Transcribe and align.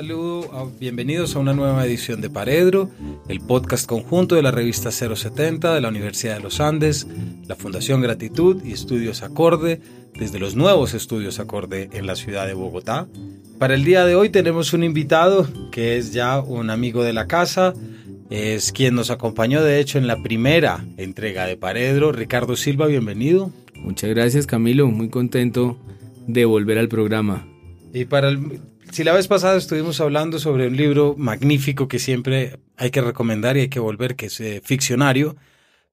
Saludo, 0.00 0.52
a- 0.52 0.68
bienvenidos 0.78 1.34
a 1.34 1.38
una 1.38 1.54
nueva 1.54 1.86
edición 1.86 2.20
de 2.20 2.28
Paredro, 2.28 2.90
el 3.28 3.40
podcast 3.40 3.86
conjunto 3.86 4.34
de 4.34 4.42
la 4.42 4.50
revista 4.50 4.90
070 4.90 5.74
de 5.74 5.80
la 5.80 5.88
Universidad 5.88 6.36
de 6.36 6.42
los 6.42 6.60
Andes, 6.60 7.06
la 7.46 7.56
Fundación 7.56 8.02
Gratitud 8.02 8.62
y 8.62 8.72
Estudios 8.72 9.22
Acorde, 9.22 9.80
desde 10.12 10.38
los 10.38 10.54
nuevos 10.54 10.92
estudios 10.92 11.40
Acorde 11.40 11.88
en 11.94 12.06
la 12.06 12.14
ciudad 12.14 12.46
de 12.46 12.52
Bogotá. 12.52 13.08
Para 13.58 13.74
el 13.74 13.84
día 13.84 14.04
de 14.04 14.16
hoy 14.16 14.28
tenemos 14.28 14.74
un 14.74 14.84
invitado 14.84 15.48
que 15.72 15.96
es 15.96 16.12
ya 16.12 16.40
un 16.40 16.68
amigo 16.68 17.02
de 17.02 17.14
la 17.14 17.26
casa, 17.26 17.72
es 18.28 18.72
quien 18.72 18.94
nos 18.96 19.10
acompañó 19.10 19.62
de 19.64 19.80
hecho 19.80 19.96
en 19.96 20.06
la 20.06 20.22
primera 20.22 20.84
entrega 20.98 21.46
de 21.46 21.56
Paredro, 21.56 22.12
Ricardo 22.12 22.54
Silva, 22.56 22.84
bienvenido. 22.86 23.50
Muchas 23.76 24.10
gracias 24.10 24.46
Camilo, 24.46 24.88
muy 24.88 25.08
contento 25.08 25.78
de 26.26 26.44
volver 26.44 26.76
al 26.76 26.88
programa. 26.88 27.48
Y 27.94 28.04
para 28.04 28.28
el, 28.28 28.60
si 28.96 29.04
la 29.04 29.12
vez 29.12 29.28
pasada 29.28 29.58
estuvimos 29.58 30.00
hablando 30.00 30.38
sobre 30.38 30.68
un 30.68 30.74
libro 30.74 31.16
magnífico 31.18 31.86
que 31.86 31.98
siempre 31.98 32.60
hay 32.78 32.90
que 32.90 33.02
recomendar 33.02 33.58
y 33.58 33.60
hay 33.60 33.68
que 33.68 33.78
volver, 33.78 34.16
que 34.16 34.24
es 34.24 34.40
eh, 34.40 34.62
ficcionario, 34.64 35.36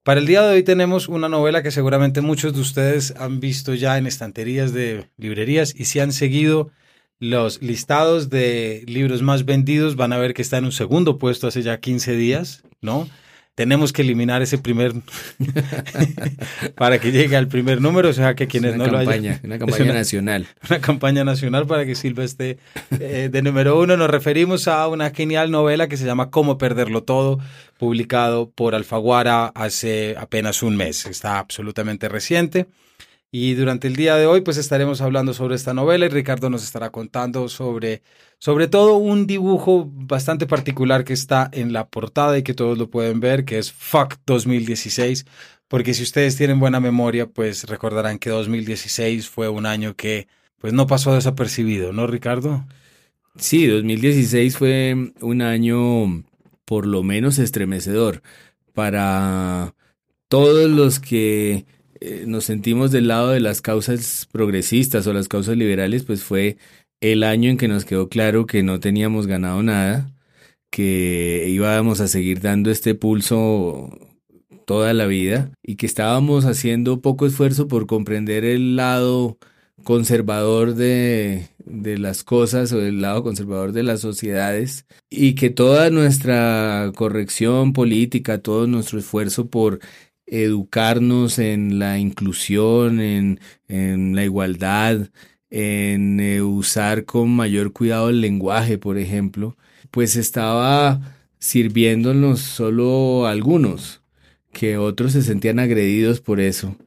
para 0.03 0.21
el 0.21 0.25
día 0.25 0.41
de 0.41 0.53
hoy 0.53 0.63
tenemos 0.63 1.09
una 1.09 1.27
novela 1.27 1.61
que 1.63 1.71
seguramente 1.71 2.21
muchos 2.21 2.53
de 2.53 2.61
ustedes 2.61 3.13
han 3.17 3.41
visto 3.41 3.73
ya 3.73 3.97
en 3.97 4.07
estanterías 4.07 4.71
de 4.71 5.09
librerías 5.17 5.75
y 5.77 5.83
si 5.83 5.99
han 5.99 6.13
seguido 6.13 6.71
los 7.19 7.61
listados 7.61 8.29
de 8.29 8.85
libros 8.87 9.21
más 9.21 9.43
vendidos 9.43 9.97
van 9.97 10.13
a 10.13 10.17
ver 10.17 10.33
que 10.33 10.41
está 10.41 10.59
en 10.59 10.63
un 10.63 10.71
segundo 10.71 11.17
puesto 11.17 11.47
hace 11.47 11.61
ya 11.61 11.81
15 11.81 12.15
días, 12.15 12.63
¿no? 12.79 13.09
Tenemos 13.55 13.93
que 13.93 14.01
eliminar 14.01 14.41
ese 14.41 14.57
primer 14.57 14.93
para 16.75 16.99
que 16.99 17.11
llegue 17.11 17.35
al 17.35 17.47
primer 17.47 17.81
número, 17.81 18.09
o 18.09 18.13
sea 18.13 18.35
que 18.35 18.47
quienes 18.47 18.75
no 18.75 18.85
lo 18.87 18.93
campaña, 18.93 19.31
hayan 19.33 19.39
una 19.43 19.59
campaña 19.59 19.83
una- 19.85 19.93
nacional. 19.93 20.47
una 20.69 20.79
campaña 20.81 21.23
nacional 21.23 21.67
para 21.67 21.85
que 21.85 21.95
Silva 21.95 22.23
esté 22.23 22.57
eh, 22.99 23.29
de 23.31 23.41
número 23.41 23.79
uno. 23.79 23.95
Nos 23.97 24.09
referimos 24.09 24.67
a 24.67 24.87
una 24.87 25.11
genial 25.11 25.51
novela 25.51 25.87
que 25.87 25.97
se 25.97 26.05
llama 26.05 26.31
Cómo 26.31 26.57
perderlo 26.57 27.03
todo, 27.03 27.39
publicado 27.77 28.49
por 28.49 28.75
Alfaguara 28.75 29.47
hace 29.47 30.15
apenas 30.17 30.63
un 30.63 30.75
mes. 30.75 31.05
Está 31.05 31.39
absolutamente 31.39 32.09
reciente. 32.09 32.67
Y 33.35 33.55
durante 33.55 33.87
el 33.87 33.95
día 33.95 34.15
de 34.15 34.27
hoy, 34.27 34.41
pues 34.41 34.57
estaremos 34.57 35.01
hablando 35.01 35.33
sobre 35.33 35.55
esta 35.55 35.73
novela 35.73 36.05
y 36.05 36.09
Ricardo 36.09 36.51
nos 36.51 36.63
estará 36.63 36.91
contando 36.91 37.49
sobre, 37.49 38.03
sobre 38.37 38.67
todo 38.67 38.97
un 38.97 39.25
dibujo 39.25 39.89
bastante 39.91 40.45
particular 40.45 41.03
que 41.03 41.13
está 41.13 41.49
en 41.51 41.73
la 41.73 41.87
portada 41.87 42.37
y 42.37 42.43
que 42.43 42.53
todos 42.53 42.77
lo 42.77 42.91
pueden 42.91 43.19
ver, 43.19 43.43
que 43.43 43.57
es 43.57 43.71
Fuck 43.71 44.17
2016. 44.27 45.25
Porque 45.67 45.95
si 45.95 46.03
ustedes 46.03 46.37
tienen 46.37 46.59
buena 46.59 46.79
memoria, 46.79 47.25
pues 47.25 47.63
recordarán 47.63 48.19
que 48.19 48.29
2016 48.29 49.27
fue 49.27 49.49
un 49.49 49.65
año 49.65 49.95
que 49.95 50.27
pues 50.59 50.71
no 50.71 50.85
pasó 50.85 51.15
desapercibido, 51.15 51.91
¿no, 51.91 52.05
Ricardo? 52.05 52.67
Sí, 53.35 53.65
2016 53.65 54.55
fue 54.55 55.11
un 55.21 55.41
año 55.41 56.23
por 56.65 56.85
lo 56.85 57.01
menos 57.01 57.39
estremecedor 57.39 58.21
para 58.75 59.73
todos 60.27 60.69
los 60.69 60.99
que 60.99 61.65
eh, 62.05 62.25
nos 62.27 62.43
sentimos 62.43 62.91
del 62.91 63.07
lado 63.07 63.29
de 63.29 63.39
las 63.39 63.61
causas 63.61 64.27
progresistas 64.29 65.07
o 65.07 65.13
las 65.13 65.29
causas 65.29 65.55
liberales, 65.55 66.03
pues 66.03 66.21
fue 66.21 66.57
el 66.99 67.23
año 67.23 67.49
en 67.49 67.57
que 67.57 67.69
nos 67.69 67.85
quedó 67.85 68.09
claro 68.09 68.45
que 68.45 68.61
no 68.61 68.81
teníamos 68.81 69.25
ganado 69.25 69.63
nada, 69.63 70.11
que 70.69 71.45
íbamos 71.47 72.01
a 72.01 72.09
seguir 72.09 72.41
dando 72.41 72.71
este 72.71 72.93
pulso 72.93 73.89
toda 74.65 74.93
la 74.93 75.05
vida 75.05 75.51
y 75.63 75.77
que 75.77 75.85
estábamos 75.85 76.43
haciendo 76.43 77.01
poco 77.01 77.25
esfuerzo 77.25 77.69
por 77.69 77.87
comprender 77.87 78.43
el 78.43 78.75
lado 78.75 79.37
conservador 79.85 80.75
de, 80.75 81.47
de 81.65 81.97
las 81.97 82.25
cosas 82.25 82.73
o 82.73 82.81
el 82.81 83.01
lado 83.01 83.23
conservador 83.23 83.71
de 83.71 83.83
las 83.83 84.01
sociedades 84.01 84.85
y 85.09 85.35
que 85.35 85.49
toda 85.49 85.89
nuestra 85.89 86.91
corrección 86.95 87.71
política, 87.71 88.39
todo 88.39 88.67
nuestro 88.67 88.99
esfuerzo 88.99 89.47
por 89.47 89.79
educarnos 90.25 91.39
en 91.39 91.79
la 91.79 91.99
inclusión, 91.99 92.99
en, 93.01 93.39
en 93.67 94.15
la 94.15 94.23
igualdad, 94.23 95.09
en 95.49 96.19
eh, 96.19 96.41
usar 96.41 97.05
con 97.05 97.29
mayor 97.29 97.73
cuidado 97.73 98.09
el 98.09 98.21
lenguaje, 98.21 98.77
por 98.77 98.97
ejemplo, 98.97 99.57
pues 99.91 100.15
estaba 100.15 101.01
sirviéndonos 101.39 102.39
solo 102.39 103.27
algunos, 103.27 104.01
que 104.51 104.77
otros 104.77 105.13
se 105.13 105.23
sentían 105.23 105.59
agredidos 105.59 106.21
por 106.21 106.39
eso 106.39 106.77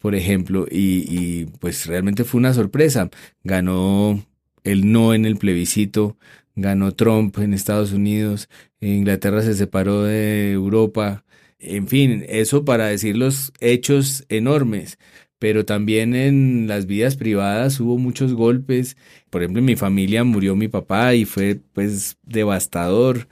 por 0.00 0.14
ejemplo, 0.14 0.66
y, 0.70 1.04
y, 1.08 1.46
pues 1.60 1.86
realmente 1.86 2.24
fue 2.24 2.38
una 2.38 2.54
sorpresa. 2.54 3.10
Ganó 3.44 4.24
el 4.64 4.90
no 4.92 5.14
en 5.14 5.26
el 5.26 5.36
plebiscito, 5.36 6.16
ganó 6.56 6.92
Trump 6.92 7.38
en 7.38 7.54
Estados 7.54 7.92
Unidos, 7.92 8.48
Inglaterra 8.80 9.42
se 9.42 9.54
separó 9.54 10.02
de 10.04 10.52
Europa, 10.52 11.24
en 11.60 11.88
fin, 11.88 12.24
eso 12.28 12.64
para 12.64 12.86
decir 12.86 13.16
los 13.16 13.52
hechos 13.60 14.24
enormes. 14.28 14.98
Pero 15.38 15.64
también 15.64 16.14
en 16.14 16.66
las 16.68 16.86
vidas 16.86 17.16
privadas 17.16 17.80
hubo 17.80 17.98
muchos 17.98 18.34
golpes. 18.34 18.96
Por 19.30 19.42
ejemplo, 19.42 19.60
en 19.60 19.66
mi 19.66 19.76
familia 19.76 20.24
murió 20.24 20.56
mi 20.56 20.68
papá 20.68 21.14
y 21.14 21.24
fue 21.24 21.60
pues 21.72 22.18
devastador. 22.22 23.28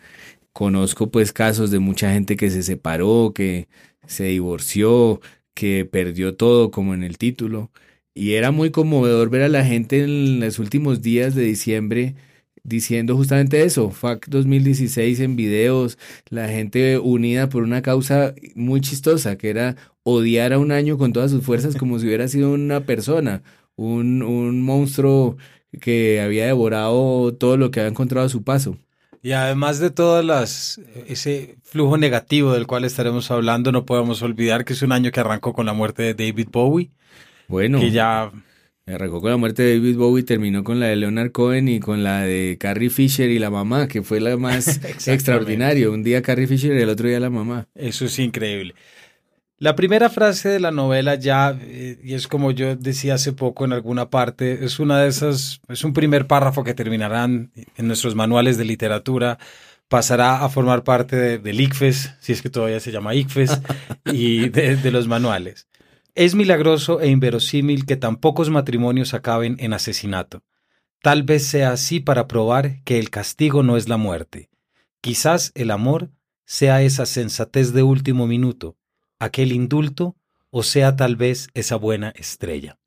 Conozco 0.53 1.11
pues 1.11 1.33
casos 1.33 1.71
de 1.71 1.79
mucha 1.81 2.13
gente 2.13 2.37
que 2.37 2.51
se 2.51 2.63
separó, 2.63 3.33
que 3.35 3.69
se 4.07 4.25
divorció, 4.25 5.21
que 5.55 5.85
perdió 5.85 6.37
todo 6.37 6.71
como 6.71 6.95
en 6.95 7.05
el 7.05 7.19
título. 7.19 7.71
Y 8.15 8.35
era 8.35 8.51
muy 8.53 8.71
conmovedor 8.71 9.31
ver 9.31 9.43
a 9.43 9.49
la 9.49 9.65
gente 9.65 10.03
en 10.03 10.41
los 10.41 10.59
últimos 10.59 11.03
días 11.03 11.35
de 11.35 11.43
diciembre 11.45 12.17
diciendo 12.69 13.17
justamente 13.17 13.63
eso, 13.63 13.91
FAC 13.91 14.29
2016 14.29 15.21
en 15.21 15.37
videos, 15.37 15.99
la 16.29 16.49
gente 16.49 16.99
unida 16.99 17.49
por 17.49 17.63
una 17.63 17.83
causa 17.83 18.35
muy 18.55 18.81
chistosa, 18.81 19.37
que 19.37 19.51
era 19.51 19.77
odiar 20.03 20.53
a 20.53 20.59
un 20.59 20.73
año 20.73 20.99
con 20.99 21.13
todas 21.13 21.31
sus 21.31 21.45
fuerzas 21.45 21.77
como 21.77 21.99
si 21.99 22.07
hubiera 22.07 22.29
sido 22.29 22.53
una 22.53 22.81
persona, 22.81 23.43
un, 23.77 24.23
un 24.23 24.63
monstruo 24.63 25.37
que 25.81 26.21
había 26.21 26.47
devorado 26.47 27.35
todo 27.35 27.57
lo 27.57 27.71
que 27.71 27.81
había 27.81 27.91
encontrado 27.91 28.27
a 28.27 28.31
su 28.31 28.43
paso. 28.43 28.79
Y 29.23 29.33
además 29.33 29.81
de 29.81 29.91
todas 29.91 30.25
las 30.25 30.81
ese 31.07 31.57
flujo 31.63 31.97
negativo 31.97 32.53
del 32.53 32.67
cual 32.67 32.85
estaremos 32.85 33.31
hablando, 33.31 33.73
no 33.73 33.85
podemos 33.85 34.23
olvidar 34.23 34.65
que 34.65 34.75
es 34.75 34.83
un 34.83 34.93
año 34.93 35.11
que 35.11 35.21
arrancó 35.21 35.53
con 35.53 35.67
la 35.67 35.73
muerte 35.73 36.03
de 36.03 36.15
David 36.15 36.49
Bowie. 36.53 36.91
Bueno, 37.49 37.81
que 37.81 37.91
ya 37.91 38.31
arrancó 38.95 39.21
con 39.21 39.31
la 39.31 39.37
muerte 39.37 39.63
de 39.63 39.79
David 39.79 39.97
Bowie, 39.97 40.25
terminó 40.25 40.65
con 40.65 40.81
la 40.81 40.87
de 40.87 40.97
Leonard 40.97 41.33
Cohen 41.33 41.69
y 41.69 41.81
con 41.81 42.03
la 42.03 42.23
de 42.23 42.57
Carrie 42.59 42.91
Fisher 42.91 43.31
y 43.31 43.39
la 43.39 43.51
mamá, 43.51 43.89
que 43.89 44.03
fue 44.03 44.21
la 44.21 44.37
más 44.37 44.81
extraordinaria. 45.07 45.91
Un 45.91 46.03
día 46.03 46.23
Carrie 46.23 46.47
Fisher 46.47 46.77
y 46.77 46.83
el 46.83 46.89
otro 46.89 47.09
día 47.09 47.21
la 47.21 47.31
mamá. 47.31 47.69
Eso 47.75 48.07
es 48.07 48.19
increíble. 48.19 48.75
La 49.61 49.75
primera 49.75 50.09
frase 50.09 50.49
de 50.49 50.61
la 50.61 50.71
novela 50.71 51.17
ya, 51.17 51.59
eh, 51.61 51.99
y 52.05 52.15
es 52.15 52.29
como 52.29 52.53
yo 52.53 52.77
decía 52.77 53.15
hace 53.15 53.33
poco 53.33 53.65
en 53.65 53.73
alguna 53.73 54.09
parte, 54.09 54.65
es 54.65 54.79
una 54.79 55.01
de 55.01 55.09
esas, 55.09 55.61
es 55.69 55.83
un 55.83 55.93
primer 55.93 56.29
párrafo 56.29 56.63
que 56.63 56.75
terminarán 56.75 57.51
en 57.77 57.87
nuestros 57.89 58.15
manuales 58.15 58.57
de 58.57 58.65
literatura, 58.65 59.39
pasará 59.89 60.45
a 60.45 60.49
formar 60.49 60.85
parte 60.85 61.17
de, 61.17 61.39
del 61.39 61.61
ICFES, 61.61 62.15
si 62.21 62.33
es 62.33 62.41
que 62.41 62.51
todavía 62.51 62.79
se 62.79 62.93
llama 62.93 63.15
ICFES, 63.15 63.61
y 64.13 64.49
de, 64.49 64.77
de 64.77 64.91
los 64.93 65.09
manuales. 65.09 65.68
Es 66.19 66.35
milagroso 66.35 67.01
e 67.01 67.11
inverosímil 67.11 67.87
que 67.87 67.95
tan 67.95 68.17
pocos 68.17 68.51
matrimonios 68.51 69.15
acaben 69.15 69.55
en 69.61 69.73
asesinato. 69.73 70.43
Tal 71.01 71.23
vez 71.23 71.47
sea 71.47 71.71
así 71.71 72.01
para 72.01 72.27
probar 72.27 72.83
que 72.83 72.99
el 72.99 73.09
castigo 73.09 73.63
no 73.63 73.77
es 73.77 73.89
la 73.89 73.99
muerte. 73.99 74.51
Quizás 75.01 75.53
el 75.55 75.71
amor 75.71 76.11
sea 76.45 76.83
esa 76.83 77.07
sensatez 77.07 77.73
de 77.73 77.85
último 77.85 78.27
minuto, 78.27 78.77
aquel 79.21 79.53
indulto, 79.53 80.17
o 80.51 80.65
sea 80.65 80.97
tal 80.97 81.15
vez 81.15 81.51
esa 81.55 81.77
buena 81.77 82.11
estrella. 82.17 82.81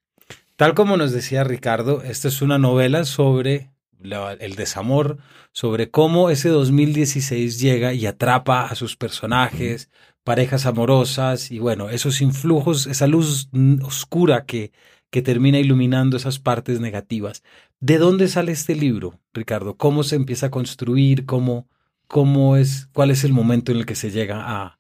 Tal 0.58 0.74
como 0.74 0.98
nos 0.98 1.14
decía 1.14 1.46
Ricardo, 1.46 2.02
esta 2.02 2.28
es 2.28 2.42
una 2.42 2.58
novela 2.58 3.06
sobre 3.06 3.72
el 4.04 4.56
desamor, 4.56 5.20
sobre 5.54 5.90
cómo 5.90 6.32
ese 6.32 6.50
2016 6.50 7.62
llega 7.62 7.94
y 7.94 8.08
atrapa 8.08 8.66
a 8.66 8.76
sus 8.76 8.98
personajes, 8.98 9.90
parejas 10.24 10.66
amorosas 10.66 11.52
y 11.52 11.60
bueno, 11.60 11.90
esos 11.90 12.22
influjos, 12.22 12.88
esa 12.88 13.08
luz 13.08 13.50
oscura 13.84 14.46
que, 14.46 14.72
que 15.10 15.22
termina 15.22 15.60
iluminando 15.60 16.18
esas 16.18 16.40
partes 16.40 16.80
negativas. 16.80 17.44
¿De 17.80 17.98
dónde 17.98 18.28
sale 18.28 18.52
este 18.52 18.76
libro, 18.76 19.20
Ricardo? 19.34 19.76
¿Cómo 19.76 20.04
se 20.04 20.16
empieza 20.16 20.48
a 20.48 20.52
construir? 20.52 21.26
¿Cómo, 21.26 21.68
cómo 22.08 22.58
es, 22.58 22.88
cuál 22.94 23.12
es 23.12 23.24
el 23.24 23.34
momento 23.34 23.72
en 23.72 23.80
el 23.80 23.86
que 23.86 23.96
se 23.96 24.12
llega 24.12 24.42
a, 24.42 24.80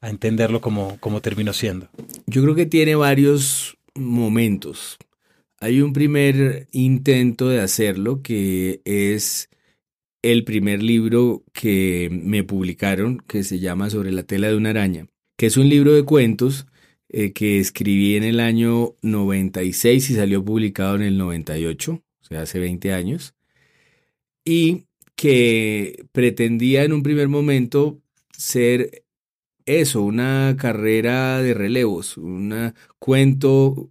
a 0.00 0.10
entenderlo 0.10 0.60
como, 0.60 0.98
como 1.00 1.20
terminó 1.20 1.52
siendo? 1.52 1.88
Yo 2.26 2.42
creo 2.42 2.54
que 2.54 2.66
tiene 2.66 2.94
varios 2.94 3.78
momentos. 3.94 4.98
Hay 5.60 5.80
un 5.80 5.92
primer 5.92 6.68
intento 6.72 7.48
de 7.48 7.60
hacerlo 7.60 8.20
que 8.20 8.82
es 8.84 9.48
el 10.22 10.44
primer 10.44 10.82
libro 10.82 11.44
que 11.52 12.08
me 12.10 12.44
publicaron 12.44 13.18
que 13.26 13.42
se 13.42 13.58
llama 13.58 13.90
Sobre 13.90 14.12
la 14.12 14.22
tela 14.22 14.48
de 14.48 14.56
una 14.56 14.70
araña, 14.70 15.08
que 15.36 15.46
es 15.46 15.56
un 15.56 15.68
libro 15.68 15.92
de 15.92 16.04
cuentos 16.04 16.66
eh, 17.08 17.32
que 17.32 17.58
escribí 17.58 18.16
en 18.16 18.24
el 18.24 18.40
año 18.40 18.94
96 19.02 20.10
y 20.10 20.14
salió 20.14 20.44
publicado 20.44 20.96
en 20.96 21.02
el 21.02 21.18
98, 21.18 21.92
o 21.92 22.24
sea, 22.24 22.42
hace 22.42 22.58
20 22.58 22.92
años, 22.92 23.34
y 24.44 24.84
que 25.16 26.06
pretendía 26.12 26.84
en 26.84 26.92
un 26.92 27.02
primer 27.02 27.28
momento 27.28 28.00
ser 28.36 29.04
eso, 29.66 30.02
una 30.02 30.56
carrera 30.58 31.42
de 31.42 31.54
relevos, 31.54 32.16
un 32.16 32.74
cuento 32.98 33.90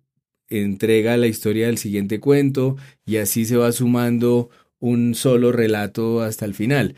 entrega 0.52 1.16
la 1.18 1.28
historia 1.28 1.68
del 1.68 1.78
siguiente 1.78 2.20
cuento 2.20 2.76
y 3.06 3.18
así 3.18 3.46
se 3.46 3.56
va 3.56 3.72
sumando 3.72 4.50
un 4.82 5.16
solo 5.16 5.54
relato 5.54 6.22
hasta 6.22 6.44
el 6.46 6.54
final. 6.54 6.96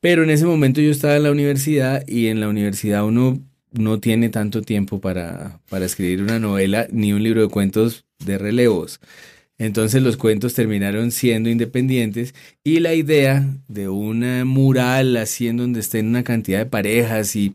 Pero 0.00 0.22
en 0.22 0.30
ese 0.30 0.44
momento 0.44 0.82
yo 0.82 0.90
estaba 0.90 1.16
en 1.16 1.22
la 1.22 1.30
universidad 1.30 2.06
y 2.06 2.26
en 2.26 2.40
la 2.40 2.48
universidad 2.48 3.06
uno 3.06 3.40
no 3.72 4.00
tiene 4.00 4.28
tanto 4.28 4.60
tiempo 4.60 5.00
para, 5.00 5.60
para 5.70 5.86
escribir 5.86 6.22
una 6.22 6.38
novela 6.38 6.86
ni 6.90 7.14
un 7.14 7.22
libro 7.22 7.40
de 7.40 7.48
cuentos 7.48 8.04
de 8.18 8.36
relevos. 8.36 9.00
Entonces 9.56 10.02
los 10.02 10.16
cuentos 10.16 10.54
terminaron 10.54 11.10
siendo 11.10 11.48
independientes 11.48 12.34
y 12.64 12.80
la 12.80 12.94
idea 12.94 13.46
de 13.68 13.88
una 13.88 14.44
mural 14.44 15.16
así 15.16 15.48
en 15.48 15.56
donde 15.56 15.80
estén 15.80 16.08
una 16.08 16.24
cantidad 16.24 16.58
de 16.58 16.66
parejas 16.66 17.36
y 17.36 17.54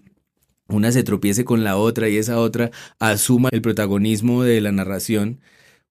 una 0.69 0.91
se 0.91 1.03
tropiece 1.03 1.43
con 1.45 1.63
la 1.63 1.77
otra 1.77 2.09
y 2.09 2.17
esa 2.17 2.39
otra 2.39 2.71
asuma 2.99 3.49
el 3.51 3.61
protagonismo 3.61 4.43
de 4.43 4.61
la 4.61 4.71
narración, 4.71 5.39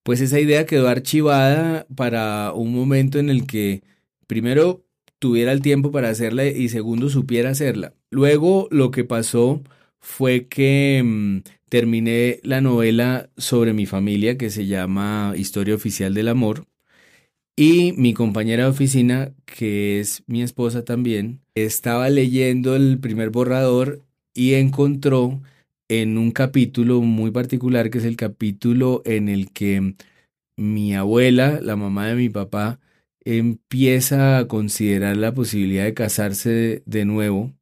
pues 0.03 0.21
esa 0.21 0.39
idea 0.39 0.65
quedó 0.65 0.87
archivada 0.87 1.85
para 1.95 2.53
un 2.53 2.73
momento 2.73 3.19
en 3.19 3.29
el 3.29 3.45
que 3.47 3.83
primero 4.27 4.83
tuviera 5.19 5.51
el 5.51 5.61
tiempo 5.61 5.91
para 5.91 6.09
hacerla 6.09 6.45
y 6.45 6.69
segundo 6.69 7.09
supiera 7.09 7.51
hacerla. 7.51 7.93
Luego 8.09 8.67
lo 8.71 8.91
que 8.91 9.03
pasó 9.03 9.61
fue 9.99 10.47
que 10.47 11.01
mm, 11.03 11.39
terminé 11.69 12.39
la 12.43 12.61
novela 12.61 13.29
sobre 13.37 13.73
mi 13.73 13.85
familia 13.85 14.37
que 14.37 14.49
se 14.49 14.65
llama 14.65 15.33
Historia 15.35 15.75
Oficial 15.75 16.13
del 16.13 16.29
Amor 16.29 16.65
y 17.59 17.91
mi 17.97 18.13
compañera 18.13 18.63
de 18.63 18.69
oficina, 18.69 19.33
que 19.45 19.99
es 19.99 20.23
mi 20.27 20.41
esposa 20.41 20.85
también, 20.85 21.41
estaba 21.55 22.09
leyendo 22.09 22.73
el 22.73 22.99
primer 22.99 23.31
borrador 23.31 24.01
y 24.33 24.53
encontró 24.53 25.41
en 25.89 26.17
un 26.17 26.31
capítulo 26.31 27.01
muy 27.01 27.31
particular, 27.31 27.89
que 27.89 27.97
es 27.97 28.05
el 28.05 28.15
capítulo 28.15 29.01
en 29.05 29.27
el 29.27 29.51
que 29.51 29.95
mi 30.57 30.95
abuela, 30.95 31.59
la 31.61 31.75
mamá 31.75 32.07
de 32.07 32.15
mi 32.15 32.29
papá, 32.29 32.79
empieza 33.25 34.37
a 34.37 34.47
considerar 34.47 35.17
la 35.17 35.33
posibilidad 35.33 35.83
de 35.85 35.93
casarse 35.93 36.83
de 36.85 37.05
nuevo 37.05 37.53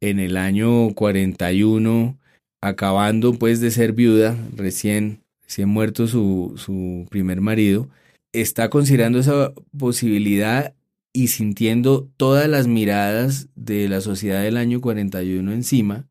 en 0.00 0.18
el 0.20 0.36
año 0.36 0.92
41, 0.94 2.18
acabando 2.60 3.34
pues 3.34 3.60
de 3.60 3.70
ser 3.70 3.92
viuda, 3.92 4.36
recién, 4.54 5.22
recién 5.44 5.68
muerto 5.68 6.08
su, 6.08 6.54
su 6.56 7.06
primer 7.10 7.40
marido, 7.40 7.88
está 8.32 8.70
considerando 8.70 9.20
esa 9.20 9.52
posibilidad 9.78 10.74
y 11.12 11.28
sintiendo 11.28 12.08
todas 12.16 12.48
las 12.48 12.66
miradas 12.66 13.48
de 13.54 13.88
la 13.88 14.00
sociedad 14.00 14.42
del 14.42 14.56
año 14.56 14.80
41 14.80 15.52
encima. 15.52 16.06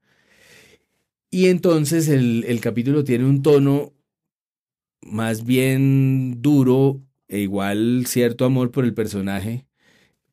Y 1.31 1.47
entonces 1.47 2.09
el, 2.09 2.43
el 2.47 2.59
capítulo 2.59 3.03
tiene 3.05 3.25
un 3.25 3.41
tono 3.41 3.93
más 5.01 5.45
bien 5.45 6.41
duro 6.41 7.01
e 7.27 7.39
igual 7.39 8.05
cierto 8.05 8.45
amor 8.45 8.71
por 8.71 8.83
el 8.83 8.93
personaje. 8.93 9.65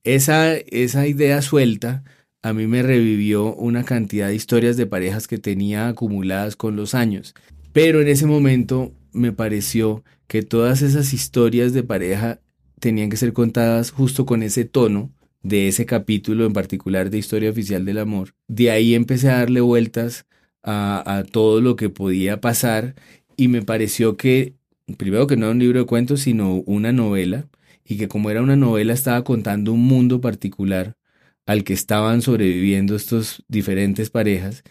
Esa, 0.03 0.57
esa 0.57 1.07
idea 1.07 1.41
suelta 1.41 2.03
a 2.43 2.53
mí 2.53 2.67
me 2.67 2.83
revivió 2.83 3.55
una 3.55 3.85
cantidad 3.85 4.29
de 4.29 4.35
historias 4.35 4.77
de 4.77 4.87
parejas 4.87 5.27
que 5.27 5.39
tenía 5.39 5.89
acumuladas 5.89 6.57
con 6.57 6.77
los 6.77 6.95
años. 6.95 7.35
Pero 7.73 8.01
en 8.01 8.09
ese 8.09 8.27
momento 8.27 8.93
me 9.13 9.33
pareció 9.33 10.05
que 10.27 10.43
todas 10.43 10.83
esas 10.83 11.13
historias 11.13 11.73
de 11.73 11.83
pareja 11.83 12.41
tenían 12.81 13.11
que 13.11 13.17
ser 13.17 13.33
contadas 13.33 13.91
justo 13.91 14.25
con 14.27 14.43
ese 14.43 14.65
tono 14.65 15.13
de 15.43 15.69
ese 15.69 15.87
capítulo 15.87 16.47
en 16.47 16.53
particular 16.53 17.11
de 17.11 17.19
Historia 17.19 17.51
Oficial 17.51 17.85
del 17.85 17.99
Amor. 17.99 18.35
De 18.49 18.71
ahí 18.71 18.95
empecé 18.95 19.31
a 19.31 19.39
darle 19.39 19.61
vueltas 19.61 20.27
a, 20.63 21.25
todo 21.31 21.61
lo 21.61 21.77
que 21.77 21.89
podía 21.89 22.41
pasar 22.41 22.95
y 23.37 23.49
me 23.49 23.63
pareció 23.63 24.17
que, 24.17 24.55
primero 24.97 25.27
que 25.27 25.37
no 25.37 25.47
era 25.47 25.53
un 25.53 25.59
libro 25.59 25.81
de 25.81 25.87
cuentos, 25.87 26.21
sino 26.21 26.55
una 26.67 26.93
novela, 26.93 27.47
y 27.85 27.97
que 27.97 28.09
como 28.09 28.31
era 28.31 28.43
una 28.43 28.57
novela 28.57 28.93
estaba 28.93 29.25
contando 29.25 29.73
un 29.73 29.85
mundo 29.85 30.21
particular 30.21 30.97
al 31.47 31.65
que 31.65 31.73
estaban 31.73 32.21
sobreviviendo 32.21 32.97
estos 32.97 33.45
diferentes 33.49 34.11
parejas, 34.11 34.63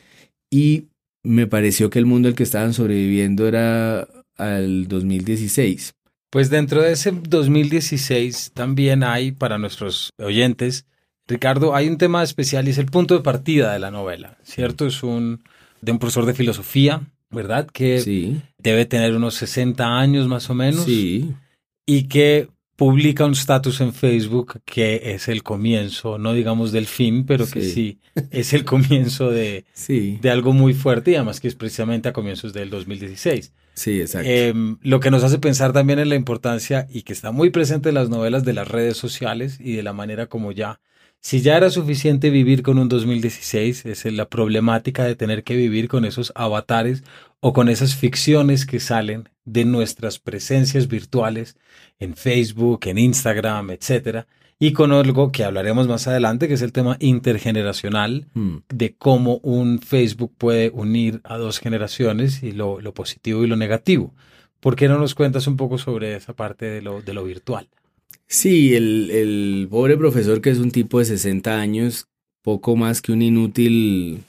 y 0.50 0.88
me 1.24 1.48
pareció 1.48 1.90
que 1.90 2.00
el 2.00 2.06
mundo 2.06 2.30
al 2.30 2.36
que 2.36 2.44
estaban 2.44 2.74
sobreviviendo 2.74 3.48
era 3.48 4.08
al 4.38 4.88
2016. 4.88 5.94
Pues 6.30 6.50
dentro 6.50 6.82
de 6.82 6.92
ese 6.92 7.12
2016 7.12 8.52
también 8.54 9.04
hay 9.04 9.32
para 9.32 9.58
nuestros 9.58 10.12
oyentes, 10.20 10.86
Ricardo, 11.28 11.76
hay 11.76 11.90
un 11.90 11.98
tema 11.98 12.24
especial 12.24 12.68
y 12.68 12.72
es 12.72 12.78
el 12.78 12.86
punto 12.86 13.16
de 13.16 13.24
partida 13.24 13.74
de 13.74 13.80
la 13.80 13.92
novela, 13.92 14.38
¿cierto? 14.44 14.88
Es 14.88 15.04
un 15.04 15.44
de 15.82 15.92
un 15.92 16.00
profesor 16.00 16.26
de 16.26 16.34
filosofía, 16.34 17.02
¿verdad? 17.30 17.68
Que 17.72 18.42
debe 18.58 18.86
tener 18.86 19.16
unos 19.16 19.36
60 19.36 19.98
años 20.00 20.28
más 20.28 20.50
o 20.50 20.54
menos. 20.54 20.86
Sí. 20.86 21.34
Y 21.86 22.04
que 22.04 22.50
publica 22.78 23.26
un 23.26 23.34
status 23.34 23.82
en 23.82 23.92
Facebook 23.92 24.62
que 24.64 25.14
es 25.14 25.28
el 25.28 25.42
comienzo, 25.44 26.20
no 26.20 26.34
digamos 26.34 26.72
del 26.72 26.86
fin, 26.86 27.26
pero 27.26 27.48
que 27.48 27.62
sí 27.62 28.00
es 28.32 28.54
el 28.54 28.66
comienzo 28.66 29.32
de, 29.32 29.66
de 29.88 30.30
algo 30.30 30.54
muy 30.54 30.74
fuerte 30.74 31.12
y 31.12 31.16
además 31.16 31.40
que 31.40 31.48
es 31.48 31.56
precisamente 31.56 32.08
a 32.08 32.14
comienzos 32.14 32.54
del 32.54 32.70
2016. 32.70 33.52
Sí, 33.74 34.02
exacto. 34.02 34.30
Em, 34.30 34.78
lo 34.82 35.00
que 35.00 35.12
nos 35.12 35.24
hace 35.24 35.40
pensar 35.40 35.74
también 35.74 36.00
en 36.00 36.10
la 36.10 36.16
importancia 36.16 36.88
y 36.90 37.02
que 37.02 37.14
está 37.14 37.32
muy 37.32 37.50
presente 37.50 37.90
en 37.90 37.96
las 37.96 38.10
novelas 38.10 38.46
de 38.46 38.54
las 38.54 38.68
redes 38.68 38.96
sociales 38.96 39.58
y 39.60 39.74
de 39.74 39.84
la 39.84 39.94
manera 39.94 40.28
como 40.28 40.52
ya, 40.52 40.80
si 41.22 41.42
ya 41.42 41.58
era 41.58 41.70
suficiente 41.70 42.30
vivir 42.30 42.64
con 42.64 42.78
un 42.78 42.90
2016, 42.90 43.86
es 43.86 44.06
la 44.06 44.30
problemática 44.30 45.04
de 45.04 45.16
tener 45.16 45.44
que 45.44 45.56
vivir 45.56 45.88
con 45.88 46.06
esos 46.06 46.32
avatares 46.36 47.04
o 47.40 47.54
con 47.54 47.70
esas 47.70 47.96
ficciones 47.96 48.66
que 48.66 48.80
salen 48.80 49.30
de 49.46 49.66
nuestras 49.66 50.20
presencias 50.20 50.88
virtuales 50.88 51.58
en 52.00 52.16
Facebook, 52.16 52.82
en 52.86 52.98
Instagram, 52.98 53.72
etcétera 53.72 54.28
y 54.60 54.74
con 54.74 54.92
algo 54.92 55.32
que 55.32 55.44
hablaremos 55.44 55.88
más 55.88 56.08
adelante, 56.08 56.48
que 56.48 56.56
es 56.56 56.62
el 56.62 56.72
tema 56.72 56.98
intergeneracional, 57.00 58.28
hmm. 58.34 58.58
de 58.70 58.96
cómo 58.96 59.40
un 59.44 59.80
Facebook 59.80 60.34
puede 60.38 60.72
unir 60.72 61.22
a 61.24 61.38
dos 61.38 61.60
generaciones 61.60 62.42
y 62.42 62.54
lo, 62.54 62.80
positivo 62.94 63.44
y 63.44 63.48
lo 63.48 63.56
negativo. 63.56 64.14
¿Por 64.60 64.76
qué 64.76 64.88
no 64.88 64.98
nos 64.98 65.14
cuentas 65.14 65.46
un 65.46 65.58
poco 65.58 65.78
sobre 65.78 66.16
esa 66.16 66.34
parte 66.34 66.66
de 66.66 66.82
lo, 66.82 67.02
de 67.02 67.14
lo 67.14 67.24
virtual? 67.24 67.70
Sí, 68.28 68.76
el, 68.76 69.10
el 69.12 69.68
pobre 69.70 69.98
profesor 69.98 70.42
que 70.42 70.50
es 70.50 70.60
un 70.60 70.72
tipo 70.72 71.00
de 71.00 71.06
60 71.06 71.60
años, 71.60 72.08
poco 72.42 72.76
más 72.76 73.02
que 73.02 73.12
un 73.12 73.22
inútil 73.22 74.24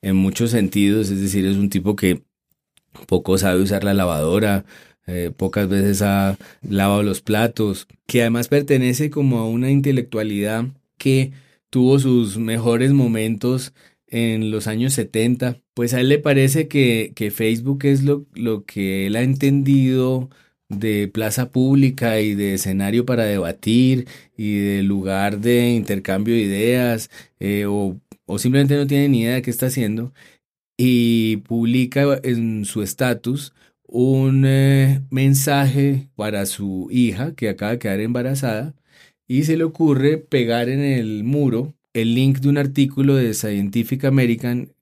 en 0.00 0.16
muchos 0.16 0.50
sentidos, 0.50 1.10
es 1.10 1.20
decir, 1.20 1.46
es 1.46 1.56
un 1.56 1.70
tipo 1.70 1.96
que 1.96 2.22
poco 3.06 3.38
sabe 3.38 3.62
usar 3.62 3.84
la 3.84 3.94
lavadora, 3.94 4.64
eh, 5.06 5.30
pocas 5.36 5.68
veces 5.68 6.02
ha 6.02 6.36
lavado 6.62 7.02
los 7.02 7.20
platos, 7.22 7.88
que 8.06 8.20
además 8.20 8.48
pertenece 8.48 9.10
como 9.10 9.38
a 9.38 9.48
una 9.48 9.70
intelectualidad 9.70 10.66
que 10.98 11.32
tuvo 11.70 11.98
sus 11.98 12.38
mejores 12.38 12.92
momentos 12.92 13.72
en 14.06 14.50
los 14.50 14.66
años 14.66 14.92
70, 14.92 15.58
pues 15.74 15.94
a 15.94 16.00
él 16.00 16.08
le 16.08 16.18
parece 16.18 16.68
que, 16.68 17.12
que 17.16 17.30
Facebook 17.30 17.84
es 17.84 18.02
lo, 18.02 18.26
lo, 18.34 18.64
que 18.64 19.06
él 19.06 19.16
ha 19.16 19.22
entendido 19.22 20.28
de 20.72 21.08
plaza 21.08 21.50
pública 21.50 22.20
y 22.20 22.34
de 22.34 22.54
escenario 22.54 23.06
para 23.06 23.24
debatir 23.24 24.08
y 24.36 24.58
de 24.58 24.82
lugar 24.82 25.40
de 25.40 25.70
intercambio 25.70 26.34
de 26.34 26.42
ideas 26.42 27.10
eh, 27.40 27.66
o, 27.66 27.96
o 28.26 28.38
simplemente 28.38 28.76
no 28.76 28.86
tiene 28.86 29.08
ni 29.08 29.22
idea 29.22 29.34
de 29.34 29.42
qué 29.42 29.50
está 29.50 29.66
haciendo 29.66 30.12
y 30.76 31.38
publica 31.38 32.20
en 32.22 32.64
su 32.64 32.82
estatus 32.82 33.52
un 33.86 34.44
eh, 34.46 35.02
mensaje 35.10 36.08
para 36.16 36.46
su 36.46 36.88
hija 36.90 37.34
que 37.34 37.48
acaba 37.50 37.72
de 37.72 37.78
quedar 37.78 38.00
embarazada 38.00 38.74
y 39.28 39.44
se 39.44 39.56
le 39.56 39.64
ocurre 39.64 40.18
pegar 40.18 40.68
en 40.68 40.80
el 40.80 41.24
muro 41.24 41.74
el 41.92 42.14
link 42.14 42.38
de 42.38 42.48
un 42.48 42.58
artículo 42.58 43.14
de 43.16 43.34
Scientific 43.34 44.04
American, 44.04 44.72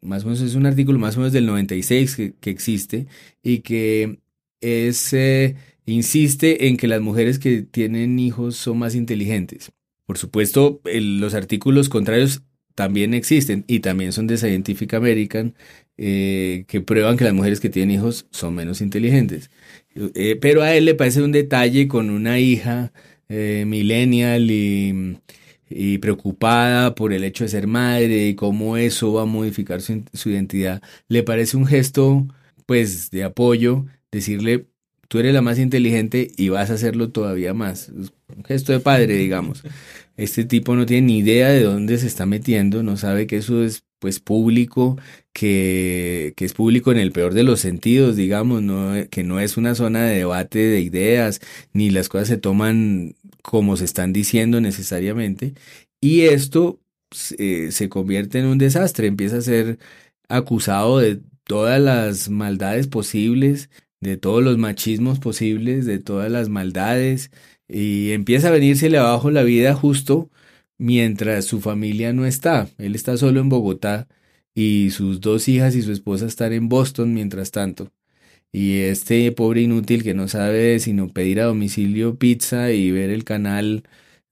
más 0.00 0.22
o 0.22 0.26
menos 0.26 0.40
es 0.42 0.54
un 0.54 0.66
artículo 0.66 0.98
más 0.98 1.16
o 1.16 1.20
menos 1.20 1.32
del 1.32 1.46
96 1.46 2.16
que, 2.16 2.34
que 2.40 2.50
existe 2.50 3.06
y 3.42 3.58
que 3.60 4.20
es, 4.60 5.14
insiste 5.86 6.68
en 6.68 6.76
que 6.76 6.88
las 6.88 7.00
mujeres 7.00 7.38
que 7.38 7.62
tienen 7.62 8.18
hijos 8.18 8.56
son 8.56 8.78
más 8.78 8.94
inteligentes. 8.94 9.72
Por 10.06 10.18
supuesto, 10.18 10.80
los 10.84 11.34
artículos 11.34 11.88
contrarios 11.88 12.42
también 12.74 13.14
existen 13.14 13.64
y 13.66 13.80
también 13.80 14.12
son 14.12 14.26
de 14.26 14.38
Scientific 14.38 14.94
American 14.94 15.54
eh, 15.98 16.64
que 16.66 16.80
prueban 16.80 17.16
que 17.18 17.24
las 17.24 17.34
mujeres 17.34 17.60
que 17.60 17.68
tienen 17.68 17.94
hijos 17.94 18.26
son 18.30 18.54
menos 18.54 18.80
inteligentes. 18.80 19.50
Eh, 19.94 20.38
pero 20.40 20.62
a 20.62 20.74
él 20.74 20.86
le 20.86 20.94
parece 20.94 21.22
un 21.22 21.32
detalle 21.32 21.88
con 21.88 22.10
una 22.10 22.38
hija 22.38 22.92
eh, 23.28 23.64
millennial 23.66 24.50
y, 24.50 25.18
y, 25.68 25.98
preocupada 25.98 26.94
por 26.94 27.12
el 27.12 27.22
hecho 27.24 27.44
de 27.44 27.50
ser 27.50 27.66
madre 27.66 28.28
y 28.28 28.34
cómo 28.34 28.76
eso 28.78 29.12
va 29.12 29.22
a 29.22 29.26
modificar 29.26 29.82
su, 29.82 30.02
su 30.14 30.30
identidad. 30.30 30.82
Le 31.08 31.22
parece 31.22 31.56
un 31.56 31.66
gesto 31.66 32.26
pues 32.66 33.10
de 33.10 33.24
apoyo, 33.24 33.84
decirle 34.12 34.66
tú 35.10 35.18
eres 35.18 35.34
la 35.34 35.42
más 35.42 35.58
inteligente 35.58 36.30
y 36.36 36.50
vas 36.50 36.70
a 36.70 36.74
hacerlo 36.74 37.10
todavía 37.10 37.52
más. 37.52 37.88
Un 37.88 38.44
gesto 38.44 38.72
de 38.72 38.80
padre, 38.80 39.14
digamos. 39.14 39.62
Este 40.16 40.44
tipo 40.44 40.76
no 40.76 40.84
tiene 40.84 41.06
ni 41.06 41.18
idea 41.20 41.48
de 41.48 41.62
dónde 41.62 41.96
se 41.96 42.06
está 42.06 42.26
metiendo, 42.26 42.82
no 42.82 42.98
sabe 42.98 43.26
que 43.26 43.38
eso 43.38 43.64
es 43.64 43.84
pues 43.98 44.20
público, 44.20 44.98
que, 45.32 46.34
que 46.36 46.44
es 46.44 46.52
público 46.52 46.92
en 46.92 46.98
el 46.98 47.10
peor 47.10 47.32
de 47.32 47.42
los 47.42 47.60
sentidos, 47.60 48.16
digamos, 48.16 48.60
no, 48.60 48.92
que 49.08 49.24
no 49.24 49.40
es 49.40 49.56
una 49.56 49.74
zona 49.74 50.04
de 50.04 50.18
debate 50.18 50.58
de 50.58 50.80
ideas, 50.80 51.40
ni 51.72 51.88
las 51.88 52.10
cosas 52.10 52.28
se 52.28 52.36
toman 52.36 53.14
como 53.42 53.78
se 53.78 53.86
están 53.86 54.12
diciendo 54.12 54.60
necesariamente. 54.60 55.54
Y 56.02 56.22
esto 56.22 56.80
eh, 57.38 57.72
se 57.72 57.88
convierte 57.88 58.40
en 58.40 58.46
un 58.46 58.58
desastre, 58.58 59.06
empieza 59.06 59.38
a 59.38 59.42
ser 59.42 59.78
acusado 60.28 60.98
de 60.98 61.20
todas 61.44 61.80
las 61.80 62.28
maldades 62.28 62.88
posibles, 62.88 63.70
de 64.00 64.16
todos 64.16 64.42
los 64.42 64.58
machismos 64.58 65.18
posibles, 65.20 65.86
de 65.86 65.98
todas 65.98 66.30
las 66.30 66.48
maldades, 66.48 67.30
y 67.68 68.12
empieza 68.12 68.48
a 68.48 68.52
venirse 68.52 68.96
abajo 68.96 69.30
la 69.30 69.42
vida 69.42 69.74
justo 69.74 70.30
mientras 70.78 71.44
su 71.44 71.60
familia 71.60 72.12
no 72.12 72.26
está. 72.26 72.68
Él 72.78 72.94
está 72.94 73.16
solo 73.16 73.40
en 73.40 73.48
Bogotá 73.48 74.08
y 74.54 74.90
sus 74.90 75.20
dos 75.20 75.48
hijas 75.48 75.76
y 75.76 75.82
su 75.82 75.92
esposa 75.92 76.26
están 76.26 76.52
en 76.52 76.68
Boston 76.68 77.14
mientras 77.14 77.50
tanto. 77.52 77.92
Y 78.52 78.78
este 78.80 79.30
pobre 79.32 79.62
inútil 79.62 80.02
que 80.02 80.14
no 80.14 80.28
sabe 80.28 80.80
sino 80.80 81.08
pedir 81.12 81.40
a 81.40 81.44
domicilio 81.44 82.18
pizza 82.18 82.72
y 82.72 82.90
ver 82.90 83.10
el 83.10 83.24
canal 83.24 83.84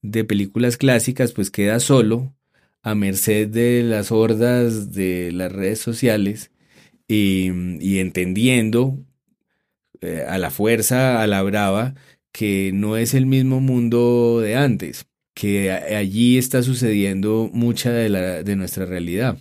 de 0.03 0.25
películas 0.25 0.77
clásicas, 0.77 1.33
pues 1.33 1.51
queda 1.51 1.81
solo, 1.81 2.35
a 2.83 2.95
merced 2.95 3.49
de 3.49 3.83
las 3.83 4.13
hordas 4.13 4.93
de 4.93 5.33
las 5.33 5.53
redes 5.53 5.81
sociales 5.81 6.53
y, 7.09 7.51
y 7.81 7.99
entendiendo 7.99 8.99
eh, 10.01 10.25
a 10.29 10.39
la 10.39 10.51
fuerza, 10.51 11.23
a 11.23 11.27
la 11.27 11.43
brava, 11.43 11.95
que 12.33 12.71
no 12.73 12.97
es 12.97 13.15
el 13.15 13.27
mismo 13.27 13.61
mundo 13.61 14.41
de 14.41 14.57
antes, 14.57 15.07
que 15.35 15.71
allí 15.73 16.39
está 16.39 16.63
sucediendo 16.63 17.51
mucha 17.53 17.91
de, 17.91 18.09
la, 18.09 18.43
de 18.43 18.57
nuestra 18.57 18.85
realidad. 18.87 19.39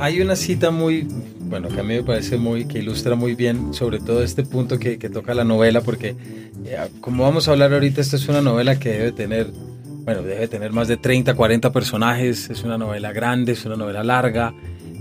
Hay 0.00 0.20
una 0.20 0.34
cita 0.34 0.72
muy, 0.72 1.06
bueno, 1.52 1.68
que 1.68 1.80
a 1.80 1.82
mí 1.82 1.96
me 1.96 2.02
parece 2.02 2.38
muy, 2.38 2.64
que 2.64 2.78
ilustra 2.78 3.14
muy 3.14 3.34
bien 3.34 3.74
sobre 3.74 4.00
todo 4.00 4.22
este 4.22 4.42
punto 4.42 4.78
que, 4.78 4.98
que 4.98 5.10
toca 5.10 5.34
la 5.34 5.44
novela, 5.44 5.82
porque 5.82 6.16
eh, 6.64 6.78
como 7.02 7.24
vamos 7.24 7.46
a 7.46 7.50
hablar 7.50 7.74
ahorita, 7.74 8.00
esta 8.00 8.16
es 8.16 8.26
una 8.26 8.40
novela 8.40 8.78
que 8.78 8.88
debe 8.88 9.12
tener, 9.12 9.48
bueno, 10.02 10.22
debe 10.22 10.48
tener 10.48 10.72
más 10.72 10.88
de 10.88 10.96
30, 10.96 11.34
40 11.34 11.70
personajes, 11.70 12.48
es 12.48 12.64
una 12.64 12.78
novela 12.78 13.12
grande, 13.12 13.52
es 13.52 13.66
una 13.66 13.76
novela 13.76 14.02
larga, 14.02 14.54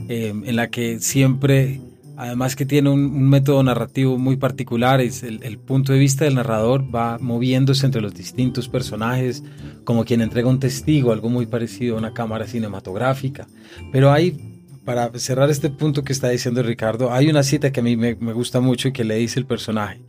eh, 0.10 0.34
en 0.44 0.56
la 0.58 0.70
que 0.70 1.00
siempre, 1.00 1.80
además 2.18 2.58
que 2.58 2.66
tiene 2.66 2.90
un, 2.90 3.30
método 3.30 3.64
narrativo 3.64 4.18
muy 4.18 4.36
particular, 4.36 5.00
es 5.00 5.24
el, 5.24 5.42
el, 5.44 5.58
punto 5.58 5.94
de 5.94 6.00
vista 6.00 6.26
del 6.26 6.36
narrador 6.36 6.84
va 6.94 7.18
moviéndose 7.18 7.86
entre 7.86 8.02
los 8.02 8.14
distintos 8.14 8.68
personajes, 8.68 9.42
como 9.86 10.04
quien 10.04 10.20
entrega 10.20 10.50
un 10.50 10.60
testigo, 10.60 11.14
algo 11.14 11.30
muy 11.30 11.46
parecido 11.46 11.96
a 11.96 12.00
una 12.00 12.14
cámara 12.14 12.46
cinematográfica, 12.46 13.48
pero 13.94 14.12
hay 14.12 14.52
para 14.84 15.12
cerrar 15.20 15.50
este 15.50 15.70
punto 15.70 16.04
que 16.04 16.14
está 16.14 16.30
diciendo 16.30 16.64
Ricardo, 16.64 17.12
hay 17.12 17.30
una 17.30 17.44
cita 17.44 17.72
que 17.72 17.82
a 17.82 17.84
mí 17.84 17.96
me, 17.96 18.14
gusta 18.14 18.60
mucho 18.60 18.88
y 18.88 18.94
que 18.94 19.04
le 19.04 19.16
dice 19.16 19.40
el 19.40 19.46
personaje, 19.46 20.02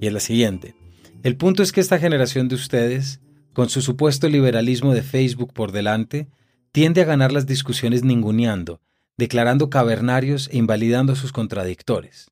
y 0.00 0.06
es 0.06 0.12
la 0.12 0.20
siguiente. 0.20 0.74
El 1.22 1.36
punto 1.36 1.62
es 1.62 1.72
que 1.72 1.80
esta 1.80 1.98
generación 1.98 2.48
de 2.48 2.54
ustedes, 2.54 3.20
con 3.52 3.68
su 3.68 3.82
supuesto 3.82 4.28
liberalismo 4.28 4.94
de 4.94 5.02
Facebook 5.02 5.52
por 5.52 5.72
delante, 5.72 6.28
tiende 6.72 7.02
a 7.02 7.04
ganar 7.04 7.32
las 7.32 7.46
discusiones 7.46 8.04
ninguneando, 8.04 8.80
declarando 9.18 9.68
cavernarios 9.68 10.48
e 10.52 10.58
invalidando 10.58 11.12
a 11.12 11.16
sus 11.16 11.32
contradictores. 11.32 12.30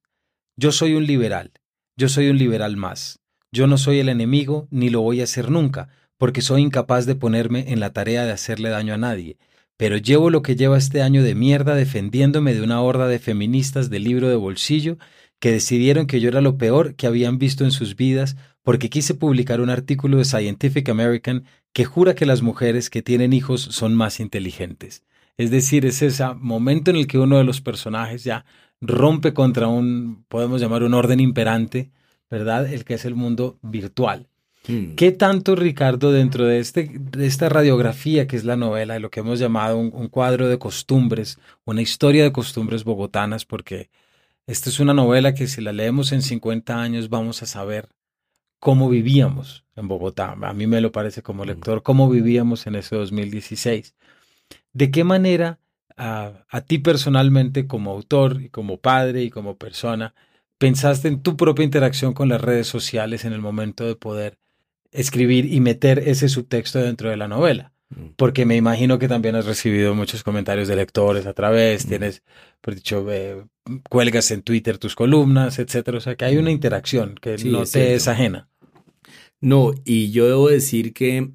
Yo 0.57 0.73
soy 0.73 0.95
un 0.95 1.07
liberal, 1.07 1.52
yo 1.97 2.09
soy 2.09 2.31
un 2.31 2.38
liberal 2.38 2.76
más. 2.76 3.19
Yo 3.50 3.67
no 3.67 3.78
soy 3.78 3.99
el 3.99 4.09
enemigo, 4.09 4.69
ni 4.71 4.90
lo 4.90 5.00
voy 5.00 5.21
a 5.21 5.26
ser 5.26 5.50
nunca, 5.50 5.88
porque 6.19 6.43
soy 6.43 6.62
incapaz 6.62 7.07
de 7.07 7.14
ponerme 7.14 7.73
en 7.73 7.81
la 7.81 7.93
tarea 7.93 8.25
de 8.25 8.33
hacerle 8.33 8.69
daño 8.69 8.95
a 8.95 8.99
nadie, 8.99 9.38
pero 9.79 9.97
llevo 9.97 10.29
lo 10.29 10.43
que 10.43 10.57
lleva 10.57 10.77
este 10.77 11.01
año 11.01 11.23
de 11.23 11.35
mierda 11.35 11.75
defendiéndome 11.75 12.53
de 12.53 12.63
una 12.63 12.83
horda 12.83 13.07
de 13.07 13.21
feministas 13.21 13.89
del 13.89 14.05
libro 14.05 14.29
de 14.29 14.35
bolsillo 14.35 14.99
que 15.39 15.53
decidieron 15.53 16.07
que 16.07 16.21
yo 16.21 16.29
era 16.29 16.41
lo 16.41 16.59
peor 16.59 16.97
que 16.97 17.07
habían 17.07 17.39
visto 17.39 17.65
en 17.65 17.71
sus 17.71 17.95
vidas 17.97 18.37
porque 18.63 18.91
quise 18.91 19.15
publicar 19.15 19.61
un 19.61 19.71
artículo 19.71 20.19
de 20.19 20.25
Scientific 20.25 20.89
American 20.89 21.45
que 21.73 21.85
jura 21.85 22.17
que 22.17 22.27
las 22.27 22.43
mujeres 22.43 22.91
que 22.91 23.03
tienen 23.03 23.33
hijos 23.33 23.63
son 23.63 23.95
más 23.95 24.19
inteligentes. 24.19 25.05
Es 25.37 25.53
decir, 25.53 25.87
es 25.87 26.03
ese 26.03 26.25
momento 26.35 26.91
en 26.91 26.97
el 26.97 27.07
que 27.07 27.19
uno 27.19 27.39
de 27.39 27.45
los 27.45 27.61
personajes 27.61 28.25
ya 28.25 28.45
rompe 28.81 29.33
contra 29.33 29.69
un, 29.69 30.25
podemos 30.29 30.61
llamar 30.61 30.83
un 30.83 30.95
orden 30.95 31.21
imperante, 31.21 31.93
¿verdad? 32.29 32.71
El 32.73 32.85
que 32.85 32.95
es 32.95 33.05
el 33.05 33.15
mundo 33.15 33.61
virtual. 33.63 34.29
¿Qué 34.97 35.13
tanto, 35.13 35.57
Ricardo, 35.57 36.13
dentro 36.13 36.45
de, 36.45 36.59
este, 36.59 36.91
de 36.93 37.27
esta 37.27 37.49
radiografía 37.49 38.27
que 38.27 38.37
es 38.37 38.45
la 38.45 38.57
novela, 38.57 38.95
de 38.95 39.01
lo 39.01 39.11
que 39.11 39.21
hemos 39.21 39.39
llamado 39.39 39.79
un, 39.79 39.91
un, 39.95 40.09
cuadro 40.09 40.47
de 40.47 40.59
costumbres, 40.59 41.39
una 41.65 41.81
historia 41.81 42.23
de 42.23 42.33
costumbres 42.33 42.85
bogotanas, 42.85 43.47
porque 43.47 43.89
esta 44.47 44.69
es 44.69 44.79
una 44.79 44.93
novela 44.93 45.33
que 45.33 45.47
si 45.47 45.63
la 45.63 45.73
leemos 45.73 46.13
en 46.13 46.21
50 46.21 46.79
años 46.79 47.09
vamos 47.09 47.43
a 47.43 47.47
saber 47.47 47.89
cómo 48.61 48.91
vivíamos 48.91 49.65
en 49.75 49.89
Bogotá. 49.89 50.37
A 50.41 50.53
mí 50.53 50.67
me 50.67 50.83
lo 50.83 50.93
parece 50.93 51.23
como 51.23 51.45
hmm. 51.45 51.49
lector, 51.49 51.83
cómo 51.83 52.11
vivíamos 52.11 52.67
en 52.67 52.75
ese 52.75 52.97
2016. 52.97 53.95
¿De 54.75 54.91
qué 54.91 55.03
manera 55.05 55.61
a, 55.97 56.45
a 56.49 56.61
ti 56.61 56.79
personalmente 56.79 57.67
como 57.67 57.91
autor 57.91 58.43
y 58.43 58.51
como 58.51 58.79
padre 58.79 59.23
y 59.23 59.31
como 59.31 59.57
persona 59.57 60.15
pensaste 60.59 61.09
en 61.09 61.23
tu 61.23 61.37
propia 61.37 61.65
interacción 61.65 62.13
con 62.13 62.29
las 62.29 62.41
redes 62.41 62.67
sociales 62.67 63.25
en 63.25 63.33
el 63.33 63.41
momento 63.41 63.87
de 63.87 63.97
poder 63.97 64.39
escribir 64.92 65.52
y 65.52 65.61
meter 65.61 65.99
ese 66.00 66.28
subtexto 66.28 66.80
dentro 66.80 67.11
de 67.11 67.16
la 67.16 67.28
novela. 67.28 67.73
Mm. 67.90 68.11
Porque 68.16 68.45
me 68.45 68.57
imagino 68.57 68.99
que 68.99 69.09
también 69.09 69.35
has 69.35 69.47
recibido 69.47 69.95
muchos 69.95 70.23
comentarios 70.23 70.68
de 70.68 70.76
lectores 70.76 71.26
a 71.26 71.35
través, 71.35 71.87
mm. 71.87 71.88
tienes, 71.88 72.23
por 72.61 72.75
dicho, 72.75 73.07
eh, 73.11 73.45
cuelgas 73.88 74.30
en 74.30 74.42
Twitter 74.42 74.78
tus 74.78 74.95
columnas, 74.95 75.59
etcétera. 75.59 75.99
O 75.99 76.00
sea 76.00 76.16
que 76.16 76.25
hay 76.25 76.37
una 76.37 76.50
interacción 76.50 77.14
que 77.21 77.37
no 77.45 77.64
te 77.64 77.95
es 77.95 78.09
ajena. 78.09 78.49
No, 79.40 79.73
y 79.85 80.11
yo 80.11 80.26
debo 80.26 80.49
decir 80.49 80.92
que, 80.92 81.30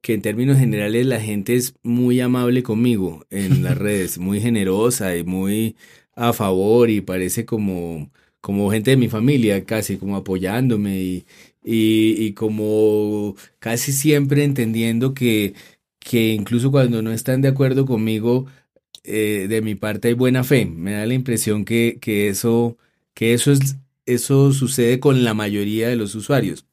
que 0.00 0.14
en 0.14 0.22
términos 0.22 0.58
generales 0.58 1.06
la 1.06 1.20
gente 1.20 1.54
es 1.54 1.74
muy 1.82 2.20
amable 2.20 2.62
conmigo 2.62 3.24
en 3.30 3.62
las 3.64 3.78
redes, 3.78 4.18
muy 4.18 4.40
generosa 4.40 5.16
y 5.16 5.24
muy 5.24 5.76
a 6.16 6.32
favor 6.32 6.90
y 6.90 7.00
parece 7.00 7.44
como, 7.44 8.10
como 8.40 8.70
gente 8.70 8.90
de 8.90 8.96
mi 8.96 9.08
familia, 9.08 9.64
casi 9.64 9.96
como 9.96 10.16
apoyándome 10.16 11.00
y, 11.00 11.26
y, 11.64 12.32
como 12.34 13.36
casi 13.58 13.92
siempre 13.92 14.44
entendiendo 14.44 15.14
que, 15.14 15.54
que 15.98 16.34
incluso 16.34 16.70
cuando 16.70 17.02
no 17.02 17.12
están 17.12 17.40
de 17.42 17.48
acuerdo 17.48 17.86
conmigo, 17.86 18.46
eh, 19.04 19.46
de 19.48 19.62
mi 19.62 19.74
parte 19.74 20.08
hay 20.08 20.14
buena 20.14 20.44
fe. 20.44 20.66
Me 20.66 20.92
da 20.92 21.06
la 21.06 21.14
impresión 21.14 21.64
que, 21.64 21.98
que, 22.00 22.28
eso, 22.28 22.78
que 23.14 23.34
eso, 23.34 23.52
es, 23.52 23.76
eso 24.06 24.52
sucede 24.52 25.00
con 25.00 25.24
la 25.24 25.34
mayoría 25.34 25.88
de 25.88 25.96
los 25.96 26.14
usuarios. 26.14 26.66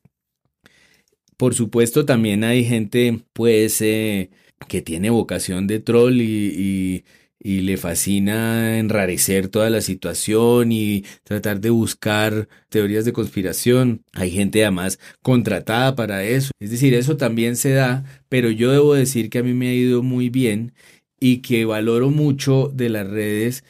Por 1.38 1.55
supuesto, 1.55 2.05
también 2.05 2.43
hay 2.43 2.63
gente, 2.65 3.24
pues, 3.33 3.81
eh, 3.81 4.29
que 4.67 4.81
tiene 4.81 5.10
vocación 5.10 5.65
de 5.67 5.79
troll 5.79 6.21
y, 6.21 6.53
y 6.55 7.05
le 7.43 7.77
fascina 7.77 8.77
enrarecer 8.77 9.48
toda 9.48 9.69
la 9.69 9.81
situación 9.81 10.71
y 10.71 11.03
tratar 11.24 11.60
de 11.60 11.69
buscar 11.69 12.48
teorías 12.69 13.05
de 13.05 13.13
conspiración. 13.13 14.03
Hay 14.13 14.31
gente 14.31 14.63
además 14.63 15.00
contratada 15.21 15.95
para 15.95 16.24
eso. 16.24 16.51
Es 16.60 16.71
decir, 16.71 16.93
eso 16.93 17.17
también 17.17 17.55
se 17.55 17.71
da, 17.71 18.03
pero 18.29 18.50
yo 18.51 18.71
debo 18.71 18.93
decir 18.93 19.29
que 19.29 19.39
a 19.39 19.43
mí 19.43 19.53
me 19.53 19.69
ha 19.69 19.74
ido 19.74 20.03
muy 20.03 20.29
bien 20.29 20.74
y 21.19 21.38
que 21.38 21.65
valoro 21.65 22.10
mucho 22.10 22.71
de 22.74 22.89
las 22.89 23.07
redes 23.07 23.63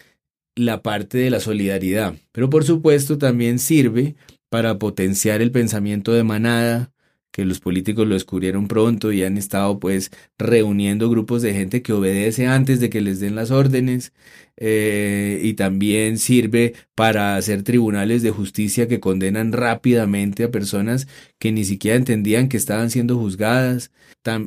la 0.55 0.81
parte 0.81 1.17
de 1.17 1.29
la 1.29 1.39
solidaridad. 1.39 2.15
Pero 2.31 2.49
por 2.49 2.63
supuesto 2.63 3.17
también 3.17 3.59
sirve 3.59 4.15
para 4.49 4.77
potenciar 4.77 5.41
el 5.41 5.51
pensamiento 5.51 6.11
de 6.11 6.23
manada, 6.23 6.90
que 7.31 7.45
los 7.45 7.59
políticos 7.59 8.07
lo 8.07 8.13
descubrieron 8.15 8.67
pronto 8.67 9.11
y 9.11 9.23
han 9.23 9.37
estado 9.37 9.79
pues 9.79 10.11
reuniendo 10.37 11.09
grupos 11.09 11.41
de 11.41 11.53
gente 11.53 11.81
que 11.81 11.93
obedece 11.93 12.47
antes 12.47 12.79
de 12.79 12.89
que 12.89 13.01
les 13.01 13.19
den 13.19 13.35
las 13.35 13.51
órdenes 13.51 14.13
eh, 14.57 15.39
y 15.43 15.53
también 15.55 16.17
sirve 16.17 16.73
para 16.95 17.35
hacer 17.37 17.63
tribunales 17.63 18.21
de 18.21 18.31
justicia 18.31 18.87
que 18.87 18.99
condenan 18.99 19.53
rápidamente 19.53 20.43
a 20.43 20.51
personas 20.51 21.07
que 21.39 21.51
ni 21.51 21.63
siquiera 21.63 21.97
entendían 21.97 22.49
que 22.49 22.57
estaban 22.57 22.89
siendo 22.91 23.17
juzgadas. 23.17 23.91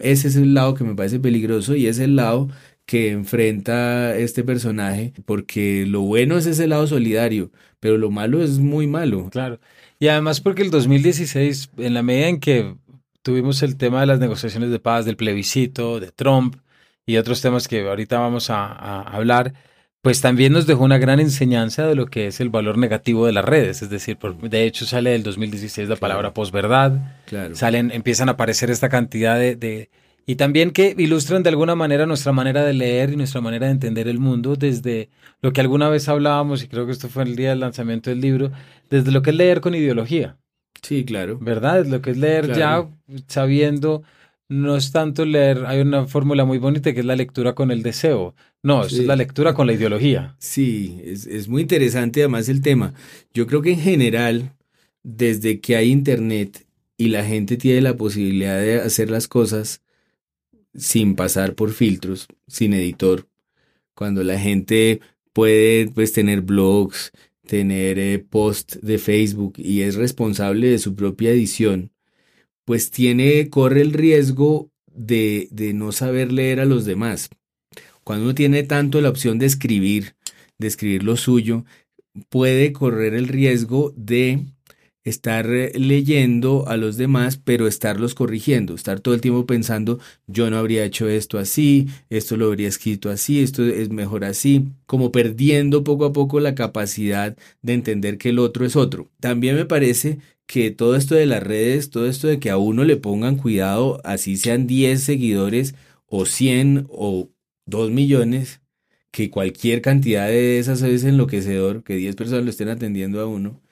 ese 0.02 0.28
es 0.28 0.36
el 0.36 0.54
lado 0.54 0.74
que 0.74 0.84
me 0.84 0.94
parece 0.94 1.18
peligroso 1.20 1.74
y 1.74 1.86
es 1.86 1.98
el 1.98 2.16
lado 2.16 2.48
que 2.86 3.10
enfrenta 3.10 4.16
este 4.16 4.44
personaje, 4.44 5.14
porque 5.24 5.86
lo 5.86 6.02
bueno 6.02 6.36
es 6.36 6.46
ese 6.46 6.66
lado 6.66 6.86
solidario, 6.86 7.50
pero 7.80 7.96
lo 7.98 8.10
malo 8.10 8.42
es 8.42 8.58
muy 8.58 8.86
malo. 8.86 9.30
Claro. 9.30 9.58
Y 10.04 10.08
además 10.08 10.42
porque 10.42 10.60
el 10.60 10.70
2016, 10.70 11.70
en 11.78 11.94
la 11.94 12.02
medida 12.02 12.28
en 12.28 12.38
que 12.38 12.74
tuvimos 13.22 13.62
el 13.62 13.78
tema 13.78 14.00
de 14.00 14.06
las 14.06 14.18
negociaciones 14.18 14.70
de 14.70 14.78
paz, 14.78 15.06
del 15.06 15.16
plebiscito, 15.16 15.98
de 15.98 16.12
Trump 16.12 16.56
y 17.06 17.16
otros 17.16 17.40
temas 17.40 17.68
que 17.68 17.88
ahorita 17.88 18.18
vamos 18.18 18.50
a, 18.50 19.00
hablar, 19.00 19.54
pues 20.02 20.20
también 20.20 20.52
nos 20.52 20.66
dejó 20.66 20.84
una 20.84 20.98
gran 20.98 21.20
enseñanza 21.20 21.86
de 21.86 21.94
lo 21.94 22.04
que 22.04 22.26
es 22.26 22.40
el 22.40 22.50
valor 22.50 22.76
negativo 22.76 23.24
de 23.24 23.32
las 23.32 23.46
redes. 23.46 23.80
Es 23.80 23.88
decir, 23.88 24.18
de 24.18 24.66
hecho 24.66 24.84
sale 24.84 25.08
del 25.08 25.22
2016 25.22 25.88
la 25.88 25.96
palabra 25.96 26.34
posverdad, 26.34 26.98
claro. 27.24 27.56
salen, 27.56 27.90
empiezan 27.90 28.28
a 28.28 28.32
aparecer 28.32 28.70
esta 28.70 28.90
cantidad 28.90 29.38
de 29.38 29.88
y 30.26 30.36
también 30.36 30.70
que 30.70 30.94
ilustran 30.96 31.42
de 31.42 31.50
alguna 31.50 31.74
manera 31.74 32.06
nuestra 32.06 32.32
manera 32.32 32.64
de 32.64 32.72
leer 32.72 33.12
y 33.12 33.16
nuestra 33.16 33.40
manera 33.40 33.66
de 33.66 33.72
entender 33.72 34.08
el 34.08 34.18
mundo 34.18 34.56
desde 34.56 35.10
lo 35.42 35.52
que 35.52 35.60
alguna 35.60 35.88
vez 35.88 36.08
hablábamos, 36.08 36.62
y 36.62 36.68
creo 36.68 36.86
que 36.86 36.92
esto 36.92 37.08
fue 37.08 37.24
el 37.24 37.36
día 37.36 37.50
del 37.50 37.60
lanzamiento 37.60 38.10
del 38.10 38.20
libro, 38.20 38.52
desde 38.88 39.12
lo 39.12 39.22
que 39.22 39.30
es 39.30 39.36
leer 39.36 39.60
con 39.60 39.74
ideología. 39.74 40.38
Sí, 40.82 41.04
claro. 41.04 41.38
¿Verdad? 41.40 41.80
Es 41.80 41.88
lo 41.88 42.00
que 42.00 42.10
es 42.10 42.16
leer 42.16 42.54
ya 42.54 42.88
sabiendo, 43.26 44.02
no 44.48 44.76
es 44.76 44.92
tanto 44.92 45.24
leer, 45.24 45.64
hay 45.66 45.80
una 45.80 46.06
fórmula 46.06 46.44
muy 46.44 46.58
bonita 46.58 46.92
que 46.92 47.00
es 47.00 47.06
la 47.06 47.16
lectura 47.16 47.54
con 47.54 47.70
el 47.70 47.82
deseo. 47.82 48.34
No, 48.62 48.84
es 48.84 48.92
la 48.92 49.16
lectura 49.16 49.52
con 49.52 49.66
la 49.66 49.74
ideología. 49.74 50.36
Sí, 50.38 51.00
es, 51.04 51.26
es 51.26 51.48
muy 51.48 51.62
interesante 51.62 52.20
además 52.20 52.48
el 52.48 52.62
tema. 52.62 52.94
Yo 53.34 53.46
creo 53.46 53.60
que 53.60 53.72
en 53.72 53.80
general, 53.80 54.52
desde 55.02 55.60
que 55.60 55.76
hay 55.76 55.90
internet 55.90 56.66
y 56.96 57.08
la 57.08 57.24
gente 57.24 57.58
tiene 57.58 57.82
la 57.82 57.96
posibilidad 57.96 58.58
de 58.58 58.80
hacer 58.80 59.10
las 59.10 59.28
cosas, 59.28 59.82
sin 60.74 61.14
pasar 61.14 61.54
por 61.54 61.72
filtros, 61.72 62.26
sin 62.46 62.72
editor, 62.72 63.28
cuando 63.94 64.22
la 64.24 64.38
gente 64.38 65.00
puede 65.32 65.88
pues 65.88 66.12
tener 66.12 66.40
blogs, 66.40 67.12
tener 67.46 67.98
eh, 67.98 68.18
post 68.18 68.76
de 68.76 68.98
Facebook 68.98 69.54
y 69.56 69.82
es 69.82 69.94
responsable 69.94 70.68
de 70.68 70.78
su 70.78 70.94
propia 70.94 71.30
edición, 71.30 71.92
pues 72.64 72.90
tiene, 72.90 73.50
corre 73.50 73.82
el 73.82 73.92
riesgo 73.92 74.70
de, 74.86 75.48
de 75.50 75.74
no 75.74 75.92
saber 75.92 76.32
leer 76.32 76.60
a 76.60 76.64
los 76.64 76.84
demás. 76.84 77.28
Cuando 78.02 78.24
uno 78.24 78.34
tiene 78.34 78.62
tanto 78.62 79.00
la 79.00 79.10
opción 79.10 79.38
de 79.38 79.46
escribir, 79.46 80.14
de 80.58 80.68
escribir 80.68 81.02
lo 81.02 81.16
suyo, 81.16 81.64
puede 82.28 82.72
correr 82.72 83.14
el 83.14 83.28
riesgo 83.28 83.92
de 83.96 84.44
estar 85.04 85.46
eh, 85.52 85.72
leyendo 85.74 86.66
a 86.66 86.76
los 86.76 86.96
demás, 86.96 87.36
pero 87.36 87.66
estarlos 87.66 88.14
corrigiendo, 88.14 88.74
estar 88.74 89.00
todo 89.00 89.14
el 89.14 89.20
tiempo 89.20 89.46
pensando, 89.46 89.98
yo 90.26 90.50
no 90.50 90.56
habría 90.56 90.84
hecho 90.84 91.08
esto 91.08 91.38
así, 91.38 91.88
esto 92.10 92.36
lo 92.36 92.46
habría 92.46 92.68
escrito 92.68 93.10
así, 93.10 93.40
esto 93.42 93.64
es 93.64 93.90
mejor 93.90 94.24
así, 94.24 94.68
como 94.86 95.12
perdiendo 95.12 95.84
poco 95.84 96.06
a 96.06 96.12
poco 96.12 96.40
la 96.40 96.54
capacidad 96.54 97.36
de 97.62 97.74
entender 97.74 98.18
que 98.18 98.30
el 98.30 98.38
otro 98.38 98.64
es 98.66 98.76
otro. 98.76 99.10
También 99.20 99.56
me 99.56 99.66
parece 99.66 100.18
que 100.46 100.70
todo 100.70 100.96
esto 100.96 101.14
de 101.14 101.26
las 101.26 101.42
redes, 101.42 101.90
todo 101.90 102.06
esto 102.06 102.26
de 102.26 102.38
que 102.40 102.50
a 102.50 102.56
uno 102.58 102.84
le 102.84 102.96
pongan 102.96 103.36
cuidado, 103.36 104.00
así 104.04 104.36
sean 104.36 104.66
10 104.66 105.02
seguidores 105.02 105.74
o 106.06 106.26
100 106.26 106.86
o 106.90 107.30
2 107.66 107.90
millones, 107.90 108.60
que 109.10 109.30
cualquier 109.30 109.80
cantidad 109.82 110.28
de 110.28 110.58
esas 110.58 110.82
es 110.82 111.04
enloquecedor, 111.04 111.84
que 111.84 111.96
10 111.96 112.16
personas 112.16 112.44
lo 112.44 112.50
estén 112.50 112.68
atendiendo 112.68 113.20
a 113.20 113.26
uno 113.26 113.63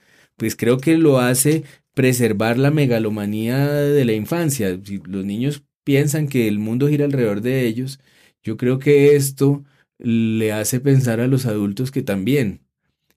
pues 0.42 0.56
creo 0.56 0.78
que 0.78 0.98
lo 0.98 1.20
hace 1.20 1.62
preservar 1.94 2.58
la 2.58 2.72
megalomanía 2.72 3.64
de 3.70 4.04
la 4.04 4.12
infancia. 4.12 4.76
Si 4.84 4.98
los 5.06 5.24
niños 5.24 5.62
piensan 5.84 6.26
que 6.26 6.48
el 6.48 6.58
mundo 6.58 6.88
gira 6.88 7.04
alrededor 7.04 7.42
de 7.42 7.64
ellos, 7.64 8.00
yo 8.42 8.56
creo 8.56 8.80
que 8.80 9.14
esto 9.14 9.64
le 9.98 10.52
hace 10.52 10.80
pensar 10.80 11.20
a 11.20 11.28
los 11.28 11.46
adultos 11.46 11.92
que 11.92 12.02
también, 12.02 12.60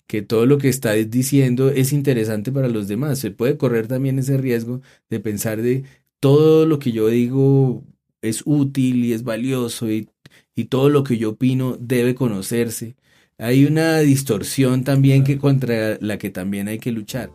que 0.07 0.21
todo 0.21 0.45
lo 0.45 0.57
que 0.59 0.69
está 0.69 0.93
diciendo 0.93 1.69
es 1.71 1.93
interesante 1.93 2.51
para 2.51 2.67
los 2.69 2.87
demás. 2.87 3.19
Se 3.19 3.31
puede 3.31 3.57
correr 3.57 3.87
también 3.87 4.19
ese 4.19 4.37
riesgo 4.37 4.81
de 5.09 5.19
pensar 5.19 5.61
de 5.61 5.83
todo 6.19 6.65
lo 6.67 6.79
que 6.79 6.91
yo 6.91 7.07
digo 7.07 7.83
es 8.21 8.43
útil 8.45 9.05
y 9.05 9.13
es 9.13 9.23
valioso 9.23 9.91
y, 9.91 10.09
y 10.55 10.65
todo 10.65 10.89
lo 10.89 11.03
que 11.03 11.17
yo 11.17 11.31
opino 11.31 11.77
debe 11.79 12.15
conocerse 12.15 12.95
hay 13.37 13.65
una 13.65 13.99
distorsión 13.99 14.83
también 14.83 15.23
que 15.23 15.37
contra 15.37 15.97
la 15.99 16.17
que 16.17 16.29
también 16.29 16.67
hay 16.67 16.79
que 16.79 16.91
luchar. 16.91 17.31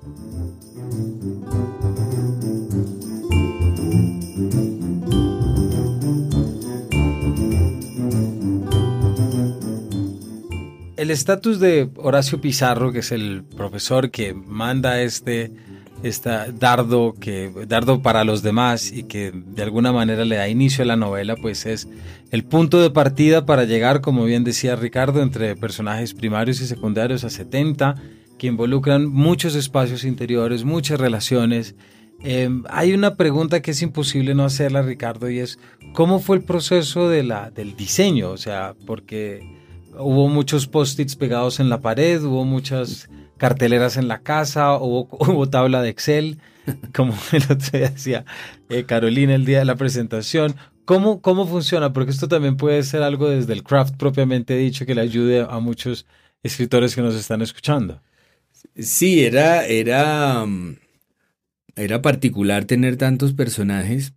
El 10.97 11.11
estatus 11.11 11.61
de 11.61 11.91
Horacio 11.97 12.41
Pizarro, 12.41 12.93
que 12.93 12.99
es 12.99 13.11
el 13.11 13.43
profesor 13.57 14.11
que 14.11 14.35
manda 14.35 15.01
este 15.01 15.51
esta 16.03 16.51
dardo 16.51 17.15
que 17.19 17.51
dardo 17.69 18.03
para 18.03 18.25
los 18.25 18.43
demás 18.43 18.93
y 18.93 19.05
que 19.05 19.33
de 19.33 19.63
alguna 19.63 19.93
manera 19.93 20.25
le 20.25 20.37
da 20.37 20.49
inicio 20.49 20.83
a 20.83 20.87
la 20.87 20.97
novela, 20.97 21.37
pues 21.37 21.67
es 21.67 21.89
el 22.31 22.45
punto 22.45 22.81
de 22.81 22.91
partida 22.91 23.45
para 23.47 23.65
llegar, 23.65 24.01
como 24.01 24.25
bien 24.25 24.45
decía 24.45 24.77
Ricardo, 24.77 25.23
entre 25.23 25.57
personajes 25.57 26.15
primarios 26.15 26.61
y 26.61 26.67
secundarios 26.67 27.25
a 27.25 27.31
70 27.31 27.97
que 28.39 28.47
involucran 28.47 29.07
muchos 29.07 29.55
espacios 29.55 30.05
interiores, 30.05 30.65
muchas 30.65 30.99
relaciones. 30.99 31.75
Em, 32.23 32.65
hay 32.71 32.95
una 32.95 33.17
pregunta 33.17 33.61
que 33.61 33.73
es 33.73 33.83
imposible 33.83 34.35
no 34.35 34.45
hacerla, 34.45 34.81
Ricardo, 34.83 35.31
y 35.31 35.41
es 35.41 35.59
¿cómo 35.93 36.21
fue 36.21 36.37
el 36.37 36.43
proceso 36.43 37.09
de 37.09 37.23
la, 37.23 37.51
del 37.51 37.77
diseño? 37.77 38.31
O 38.31 38.39
sea, 38.39 38.75
porque 38.87 39.41
hubo 39.99 40.29
muchos 40.29 40.67
post-its 40.67 41.17
pegados 41.17 41.61
en 41.61 41.69
la 41.69 41.81
pared, 41.81 42.23
hubo 42.23 42.45
muchas 42.45 43.11
carteleras 43.41 43.97
en 43.97 44.07
la 44.07 44.23
casa, 44.23 44.77
hubo, 44.77 45.09
hubo 45.19 45.49
tabla 45.49 45.83
de 45.83 45.89
Excel, 45.89 46.39
como 46.95 47.15
el 47.33 47.43
otro 47.45 47.79
día 47.79 47.89
decía 47.89 48.25
eh, 48.69 48.85
Carolina 48.85 49.35
el 49.35 49.47
día 49.47 49.59
de 49.59 49.65
la 49.65 49.77
presentación. 49.77 50.55
¿Cómo, 50.85 51.23
¿Cómo 51.23 51.47
funciona? 51.47 51.93
Porque 51.93 52.11
esto 52.11 52.29
también 52.29 52.57
puede 52.57 52.83
ser 52.83 53.03
algo 53.03 53.31
desde 53.31 53.55
el 53.55 53.63
craft 53.63 53.97
propiamente 53.97 54.57
dicho 54.57 54.85
que 54.85 54.95
le 54.95 55.01
ayude 55.01 55.41
a 55.41 55.59
muchos 55.59 56.05
escritores 56.43 56.95
que 56.95 57.01
nos 57.01 57.15
están 57.15 57.41
escuchando. 57.43 58.03
Sí, 58.77 59.25
era, 59.25 59.65
era, 59.67 60.45
mm, 60.45 60.77
era 61.77 62.03
particular 62.03 62.67
tener 62.67 62.97
tantos 62.97 63.33
personajes 63.33 64.13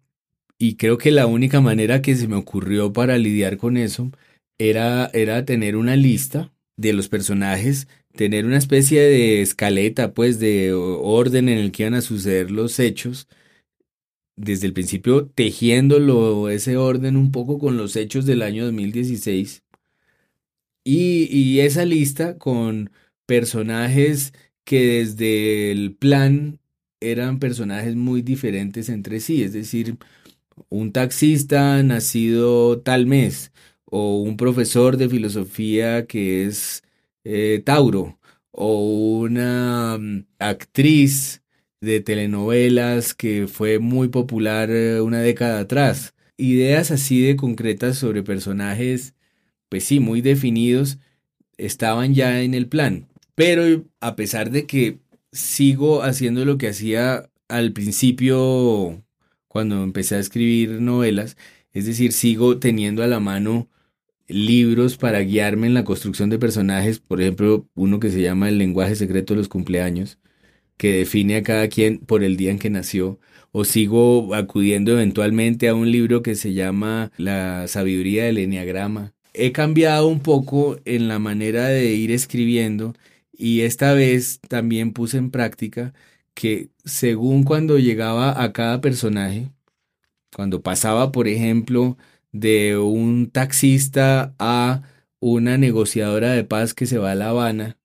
y 0.58 0.76
creo 0.76 0.98
que 0.98 1.12
la 1.12 1.28
única 1.28 1.62
manera 1.62 2.02
que 2.02 2.16
se 2.16 2.28
me 2.28 2.36
ocurrió 2.36 2.92
para 2.92 3.18
lidiar 3.18 3.58
con 3.58 3.78
eso 3.78 4.12
era, 4.58 5.10
era 5.14 5.46
tener 5.46 5.78
una 5.78 5.96
lista 5.96 6.52
de 6.76 6.92
los 6.92 7.08
personajes 7.08 7.88
tener 8.16 8.46
una 8.46 8.58
especie 8.58 9.02
de 9.02 9.42
escaleta, 9.42 10.14
pues, 10.14 10.40
de 10.40 10.74
orden 10.74 11.50
en 11.50 11.58
el 11.58 11.72
que 11.72 11.84
iban 11.84 11.96
a 11.96 12.02
suceder 12.02 12.52
los 12.52 12.80
hechos, 12.80 13.28
desde 14.36 14.68
el 14.68 14.74
principio 14.74 15.28
tejiéndolo 15.28 16.50
ese 16.50 16.78
orden 16.78 17.18
un 17.18 17.32
poco 17.32 17.60
con 17.60 17.78
los 17.78 17.96
hechos 17.96 18.26
del 18.26 18.42
año 18.42 18.66
2016. 18.66 19.64
Y, 20.84 21.28
y 21.32 21.62
esa 21.62 21.86
lista 21.86 22.38
con 22.38 22.92
personajes 23.26 24.34
que 24.66 25.00
desde 25.00 25.72
el 25.72 25.96
plan 25.96 26.60
eran 27.00 27.40
personajes 27.40 27.96
muy 27.96 28.22
diferentes 28.22 28.90
entre 28.90 29.20
sí, 29.20 29.44
es 29.44 29.54
decir, 29.54 29.98
un 30.70 30.92
taxista 30.92 31.82
nacido 31.84 32.82
tal 32.82 33.06
mes 33.08 33.52
o 33.86 34.22
un 34.22 34.38
profesor 34.38 34.98
de 34.98 35.10
filosofía 35.10 36.06
que 36.08 36.46
es 36.46 36.84
eh, 37.24 37.62
Tauro 37.66 38.20
o 38.52 39.18
una 39.20 39.98
mm, 40.00 40.26
actriz 40.40 41.42
de 41.82 42.00
telenovelas 42.00 43.14
que 43.14 43.48
fue 43.48 43.80
muy 43.80 44.08
popular 44.10 44.70
eh, 44.72 45.02
una 45.02 45.20
década 45.20 45.60
atrás. 45.60 46.14
Ideas 46.38 46.92
así 46.92 47.22
de 47.22 47.36
concretas 47.36 47.98
sobre 47.98 48.24
personajes, 48.24 49.16
pues 49.70 49.84
sí, 49.86 50.00
muy 50.00 50.22
definidos, 50.22 51.00
estaban 51.58 52.14
ya 52.14 52.42
en 52.42 52.54
el 52.54 52.68
plan. 52.68 53.08
Pero 53.36 53.86
a 54.00 54.16
pesar 54.16 54.52
de 54.52 54.66
que 54.66 55.00
sigo 55.32 56.04
haciendo 56.04 56.46
lo 56.46 56.58
que 56.58 56.70
hacía 56.70 57.30
al 57.48 57.74
principio 57.74 59.04
cuando 59.48 59.84
empecé 59.84 60.16
a 60.16 60.20
escribir 60.20 60.82
novelas, 60.82 61.38
es 61.74 61.86
decir, 61.86 62.14
sigo 62.14 62.60
teniendo 62.60 63.04
a 63.04 63.08
la 63.08 63.20
mano 63.20 63.70
libros 64.28 64.98
para 64.98 65.20
guiarme 65.22 65.68
en 65.68 65.74
la 65.74 65.84
construcción 65.84 66.30
de 66.30 66.40
personajes, 66.40 67.00
por 67.00 67.22
ejemplo, 67.22 67.68
uno 67.76 68.00
que 68.00 68.12
se 68.12 68.22
llama 68.22 68.50
El 68.50 68.58
lenguaje 68.58 68.96
secreto 68.96 69.34
de 69.34 69.40
los 69.40 69.50
cumpleaños, 69.50 70.20
que 70.78 70.94
define 70.94 71.38
a 71.38 71.44
cada 71.44 71.68
quien 71.70 72.00
por 72.00 72.24
el 72.24 72.38
día 72.38 72.52
en 72.52 72.60
que 72.60 72.70
nació, 72.70 73.20
o 73.52 73.66
sigo 73.66 74.34
acudiendo 74.36 74.92
eventualmente 74.94 75.68
a 75.70 75.76
un 75.76 75.92
libro 75.92 76.24
que 76.24 76.36
se 76.36 76.54
llama 76.54 77.12
La 77.18 77.68
sabiduría 77.68 78.26
del 78.26 78.40
enneagrama. 78.40 79.14
He 79.34 79.52
cambiado 79.52 80.08
un 80.08 80.20
poco 80.20 80.78
en 80.86 81.08
la 81.08 81.20
manera 81.20 81.68
de 81.68 81.94
ir 81.94 82.12
escribiendo 82.12 82.94
y 83.32 83.62
esta 83.62 83.94
vez 83.94 84.40
también 84.48 84.94
puse 84.94 85.18
en 85.18 85.32
práctica 85.32 85.94
que 86.34 86.70
según 86.86 87.44
cuando 87.44 87.78
llegaba 87.80 88.44
a 88.44 88.54
cada 88.54 88.82
personaje, 88.82 89.50
cuando 90.36 90.62
pasaba, 90.62 91.12
por 91.12 91.28
ejemplo, 91.28 91.98
de 92.34 92.78
un 92.78 93.30
taxista 93.32 94.36
a 94.40 94.84
una 95.22 95.58
negociadora 95.58 96.34
de 96.34 96.44
paz 96.44 96.74
que 96.74 96.86
se 96.86 96.98
va 96.98 97.12
a 97.12 97.16
La 97.16 97.30
Habana, 97.30 97.78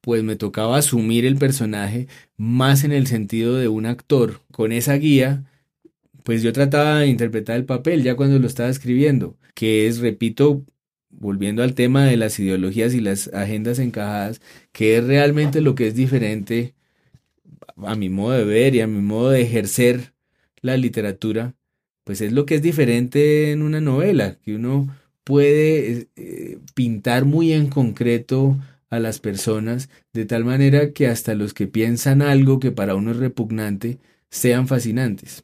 pues 0.00 0.22
me 0.24 0.36
tocaba 0.36 0.78
asumir 0.78 1.26
el 1.26 1.36
personaje 1.36 2.08
más 2.36 2.84
en 2.84 2.92
el 2.92 3.06
sentido 3.06 3.56
de 3.56 3.68
un 3.68 3.86
actor. 3.86 4.40
Con 4.52 4.72
esa 4.72 4.94
guía, 4.94 5.44
pues 6.24 6.42
yo 6.42 6.52
trataba 6.52 7.00
de 7.00 7.08
interpretar 7.08 7.56
el 7.56 7.64
papel 7.66 8.02
ya 8.02 8.16
cuando 8.16 8.38
lo 8.38 8.46
estaba 8.46 8.68
escribiendo, 8.68 9.36
que 9.54 9.86
es, 9.86 9.98
repito, 9.98 10.64
volviendo 11.10 11.62
al 11.62 11.74
tema 11.74 12.04
de 12.04 12.16
las 12.16 12.38
ideologías 12.38 12.94
y 12.94 13.00
las 13.00 13.28
agendas 13.34 13.78
encajadas, 13.78 14.40
que 14.72 14.96
es 14.96 15.04
realmente 15.04 15.60
lo 15.60 15.74
que 15.74 15.88
es 15.88 15.94
diferente 15.94 16.74
a 17.76 17.94
mi 17.94 18.08
modo 18.08 18.32
de 18.32 18.44
ver 18.44 18.74
y 18.74 18.80
a 18.80 18.86
mi 18.86 19.00
modo 19.02 19.30
de 19.30 19.42
ejercer 19.42 20.14
la 20.62 20.76
literatura 20.76 21.54
pues 22.06 22.20
es 22.20 22.30
lo 22.30 22.46
que 22.46 22.54
es 22.54 22.62
diferente 22.62 23.50
en 23.50 23.62
una 23.62 23.80
novela, 23.80 24.36
que 24.36 24.54
uno 24.54 24.96
puede 25.24 26.06
eh, 26.14 26.58
pintar 26.72 27.24
muy 27.24 27.52
en 27.52 27.66
concreto 27.66 28.56
a 28.90 29.00
las 29.00 29.18
personas 29.18 29.88
de 30.12 30.24
tal 30.24 30.44
manera 30.44 30.92
que 30.92 31.08
hasta 31.08 31.34
los 31.34 31.52
que 31.52 31.66
piensan 31.66 32.22
algo 32.22 32.60
que 32.60 32.70
para 32.70 32.94
uno 32.94 33.10
es 33.10 33.16
repugnante 33.16 33.98
sean 34.30 34.68
fascinantes. 34.68 35.42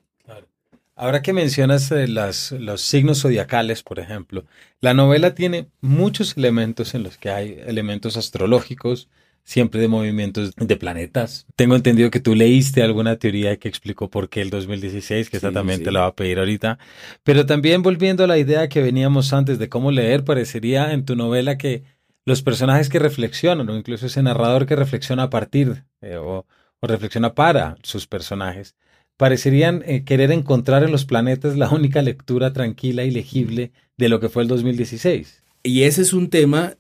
Ahora 0.94 1.20
que 1.20 1.32
mencionas 1.32 1.90
eh, 1.90 2.06
las, 2.06 2.52
los 2.52 2.80
signos 2.80 3.22
zodiacales, 3.22 3.82
por 3.82 3.98
ejemplo, 3.98 4.44
la 4.80 4.94
novela 4.94 5.34
tiene 5.34 5.66
muchos 5.80 6.36
elementos 6.36 6.94
en 6.94 7.02
los 7.02 7.18
que 7.18 7.30
hay 7.30 7.58
elementos 7.66 8.16
astrológicos, 8.16 9.08
siempre 9.44 9.80
de 9.80 9.88
movimientos 9.88 10.54
de 10.56 10.76
planetas. 10.76 11.46
Tengo 11.56 11.74
entendido 11.74 12.10
que 12.10 12.20
tú 12.20 12.34
leíste 12.34 12.82
alguna 12.82 13.16
teoría 13.16 13.56
que 13.56 13.68
explicó 13.68 14.08
por 14.08 14.28
qué 14.28 14.40
el 14.40 14.50
2016, 14.50 15.30
que 15.30 15.36
esta 15.36 15.52
también 15.52 15.82
te 15.82 15.90
la 15.90 16.00
va 16.00 16.06
a 16.06 16.14
pedir 16.14 16.38
ahorita. 16.38 16.78
Pero 17.22 17.44
también 17.46 17.82
volviendo 17.82 18.24
a 18.24 18.26
la 18.26 18.38
idea 18.38 18.68
que 18.68 18.82
veníamos 18.82 19.32
antes 19.32 19.58
de 19.58 19.68
cómo 19.68 19.90
leer, 19.90 20.24
parecería 20.24 20.92
en 20.92 21.04
tu 21.04 21.16
novela 21.16 21.58
que 21.58 21.82
los 22.24 22.42
personajes 22.42 22.88
que 22.88 22.98
reflexionan, 22.98 23.68
o 23.68 23.76
incluso 23.76 24.06
ese 24.06 24.22
narrador 24.22 24.66
que 24.66 24.76
reflexiona 24.76 25.24
a 25.24 25.30
partir 25.30 25.84
eh, 26.00 26.16
o, 26.16 26.46
reflexiona 26.80 27.34
para 27.34 27.76
sus 27.82 28.06
personajes, 28.06 28.76
parecerían 29.16 29.82
eh, 29.86 30.04
querer 30.04 30.32
encontrar 30.32 30.82
en 30.82 30.92
los 30.92 31.04
planetas 31.04 31.56
la 31.56 31.68
única 31.70 32.02
lectura 32.02 32.52
tranquila 32.52 33.04
y 33.04 33.10
legible 33.10 33.72
de 33.96 34.08
lo 34.08 34.20
que 34.20 34.28
fue 34.28 34.42
el 34.42 34.48
2016. 34.48 35.42
Y 35.64 35.82
ese 35.82 36.02
es 36.02 36.12
un 36.12 36.28
tema 36.28 36.74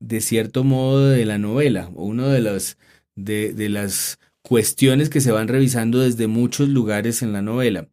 de 0.00 0.20
cierto 0.20 0.64
modo 0.64 1.08
de 1.10 1.24
la 1.26 1.38
novela, 1.38 1.90
o 1.94 2.04
uno 2.06 2.28
de 2.28 2.40
los 2.40 2.78
de, 3.16 3.52
de 3.54 3.68
las 3.68 4.18
cuestiones 4.42 5.10
que 5.10 5.20
se 5.20 5.32
van 5.32 5.48
revisando 5.48 6.00
desde 6.00 6.26
muchos 6.26 6.68
lugares 6.68 7.22
en 7.22 7.32
la 7.32 7.42
novela. 7.42 7.88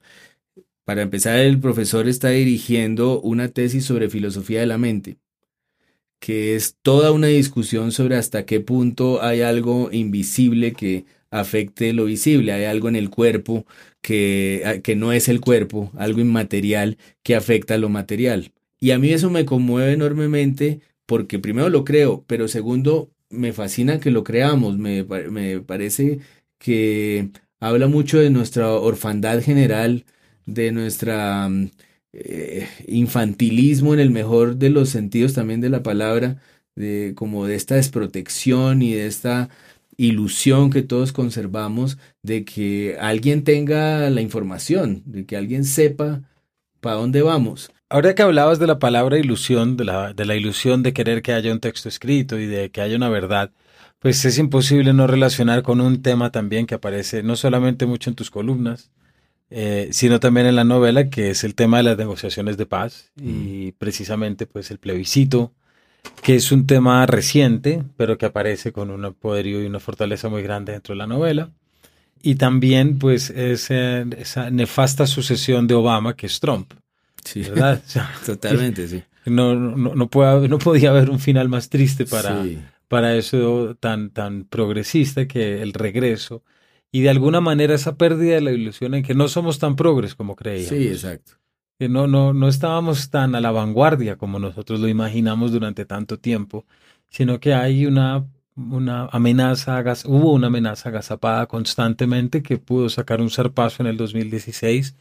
Para 0.86 1.02
empezar, 1.04 1.38
el 1.40 1.60
profesor 1.60 2.08
está 2.08 2.30
dirigiendo 2.30 3.22
una 3.22 3.50
tesis 3.50 3.86
sobre 3.86 4.10
filosofía 4.10 4.62
de 4.62 4.68
la 4.68 4.78
mente, 4.78 5.18
que 6.20 6.56
es 6.56 6.76
toda 6.82 7.12
una 7.12 7.28
discusión 7.28 7.92
sobre 7.92 8.16
hasta 8.16 8.46
qué 8.46 8.60
punto 8.60 9.22
hay 9.22 9.42
algo 9.42 9.90
invisible 9.92 10.74
que 10.74 11.06
afecte 11.30 11.94
lo 11.94 12.06
visible, 12.06 12.54
hay 12.54 12.66
algo 12.66 12.90
en 12.90 12.96
el 12.96 13.10
cuerpo 13.10 13.66
que, 14.02 14.82
que 14.84 14.96
no 14.96 15.12
es 15.12 15.28
el 15.28 15.42
cuerpo, 15.42 15.92
algo 15.98 16.22
inmaterial 16.22 16.98
que 17.24 17.36
afecta 17.36 17.78
lo 17.78 17.90
material. 17.90 18.54
Y 18.80 18.92
a 18.92 19.00
mí 19.00 19.12
eso 19.12 19.30
me 19.30 19.46
conmueve 19.46 19.94
enormemente 19.94 20.82
porque 21.08 21.40
primero 21.40 21.70
lo 21.70 21.86
creo, 21.86 22.26
pero 22.28 22.48
segundo, 22.50 23.12
me 23.30 23.54
fascina 23.54 24.00
que 24.00 24.12
lo 24.12 24.24
creamos, 24.26 24.78
me, 24.78 25.04
me 25.06 25.62
parece 25.62 26.20
que 26.60 27.32
habla 27.60 27.88
mucho 27.88 28.20
de 28.20 28.30
nuestra 28.32 28.72
orfandad 28.74 29.42
general, 29.42 30.06
de 30.46 30.72
nuestra 30.72 31.50
mm, 31.50 31.72
eh, 32.14 32.68
infantilismo 32.88 33.94
en 33.94 34.00
el 34.02 34.12
mejor 34.12 34.58
de 34.58 34.70
los 34.70 34.90
sentidos 34.90 35.34
también 35.34 35.62
de 35.62 35.70
la 35.70 35.84
palabra, 35.84 36.42
de 36.76 37.14
como 37.16 37.46
de 37.48 37.56
esta 37.56 37.76
desprotección 37.76 38.82
y 38.82 38.94
de 38.94 39.08
esta 39.08 39.50
ilusión 39.98 40.70
que 40.70 40.84
todos 40.84 41.12
conservamos 41.14 41.98
de 42.24 42.46
que 42.46 42.98
alguien 43.00 43.44
tenga 43.44 44.10
la 44.10 44.22
información, 44.22 45.04
de 45.06 45.26
que 45.26 45.38
alguien 45.38 45.64
sepa 45.66 46.24
para 46.82 46.98
dónde 46.98 47.22
vamos. 47.22 47.72
Ahora 47.90 48.16
que 48.16 48.22
hablabas 48.22 48.60
de 48.60 48.68
la 48.68 48.80
palabra 48.80 49.18
ilusión, 49.18 49.78
de 49.78 49.86
la, 49.86 50.14
de 50.14 50.26
la 50.26 50.36
ilusión 50.36 50.84
de 50.84 50.92
querer 50.92 51.22
que 51.22 51.32
haya 51.32 51.54
un 51.54 51.62
texto 51.62 51.88
escrito 51.88 52.38
y 52.38 52.46
de 52.46 52.70
que 52.70 52.82
haya 52.82 52.98
una 52.98 53.08
verdad, 53.08 53.52
pues 54.00 54.26
es 54.26 54.38
imposible 54.38 54.92
no 54.94 55.08
relacionar 55.08 55.64
con 55.64 55.80
un 55.80 56.02
tema 56.02 56.30
también 56.32 56.66
que 56.66 56.76
aparece 56.76 57.24
no 57.24 57.38
solamente 57.38 57.86
mucho 57.86 58.10
en 58.10 58.16
tus 58.18 58.30
columnas, 58.30 58.92
eh, 59.50 59.88
sino 59.92 60.20
también 60.20 60.48
en 60.48 60.58
la 60.58 60.66
novela, 60.66 61.10
que 61.10 61.30
es 61.30 61.46
el 61.46 61.56
tema 61.56 61.78
de 61.78 61.84
las 61.84 61.98
negociaciones 61.98 62.58
de 62.58 62.66
paz 62.66 63.12
y 63.16 63.72
mm. 63.74 63.78
precisamente 63.78 64.48
pues 64.48 64.70
el 64.70 64.80
plebiscito, 64.80 65.54
que 66.24 66.36
es 66.36 66.52
un 66.52 66.68
tema 66.68 67.06
reciente, 67.06 67.84
pero 67.96 68.18
que 68.18 68.26
aparece 68.26 68.74
con 68.74 68.92
un 68.92 69.14
poderío 69.14 69.64
y 69.64 69.66
una 69.66 69.80
fortaleza 69.80 70.28
muy 70.28 70.44
grande 70.44 70.74
dentro 70.74 70.94
de 70.94 70.98
la 70.98 71.08
novela. 71.08 71.52
Y 72.22 72.36
también 72.36 73.00
pues 73.00 73.30
es, 73.30 73.72
esa 73.72 74.50
nefasta 74.50 75.08
sucesión 75.08 75.68
de 75.68 75.76
Obama, 75.76 76.16
que 76.16 76.26
es 76.26 76.42
Trump. 76.42 76.74
Sí, 77.28 77.42
¿verdad? 77.42 77.84
Totalmente, 78.26 78.88
sí. 78.88 79.04
No, 79.26 79.54
no, 79.56 79.94
no, 79.94 80.10
puede, 80.10 80.48
no 80.48 80.58
podía 80.58 80.92
haber 80.92 81.10
un 81.10 81.20
final 81.20 81.50
más 81.50 81.68
triste 81.70 82.06
para, 82.06 82.46
para 82.88 83.16
eso 83.18 83.76
tan, 83.80 84.12
tan 84.12 84.46
progresista 84.46 85.28
que 85.28 85.62
el 85.62 85.74
regreso. 85.74 86.44
Y 86.90 87.02
de 87.02 87.10
alguna 87.10 87.42
manera 87.42 87.76
esa 87.76 87.98
pérdida 87.98 88.36
de 88.36 88.42
la 88.42 88.52
ilusión 88.52 88.94
en 88.94 89.04
que 89.04 89.14
no 89.14 89.28
somos 89.28 89.60
tan 89.60 89.76
progres 89.76 90.16
como 90.16 90.38
creíamos. 90.38 90.70
Sí, 90.70 90.88
exacto. 90.88 91.34
Que 91.78 91.90
no, 91.90 92.08
no, 92.08 92.34
no 92.34 92.48
estábamos 92.48 93.10
tan 93.10 93.36
a 93.36 93.42
la 93.42 93.52
vanguardia 93.52 94.16
como 94.16 94.40
nosotros 94.40 94.80
lo 94.80 94.88
imaginamos 94.88 95.52
durante 95.52 95.84
tanto 95.84 96.18
tiempo, 96.18 96.66
sino 97.10 97.42
que 97.42 97.54
hay 97.54 97.86
una, 97.86 98.26
una 98.56 99.08
amenaza, 99.08 99.84
hubo 100.06 100.32
una 100.32 100.48
amenaza 100.48 100.88
agazapada 100.88 101.46
constantemente 101.48 102.42
que 102.42 102.58
pudo 102.58 102.88
sacar 102.88 103.20
un 103.20 103.30
zarpazo 103.30 103.84
en 103.84 103.88
el 103.88 103.98
2016 103.98 104.96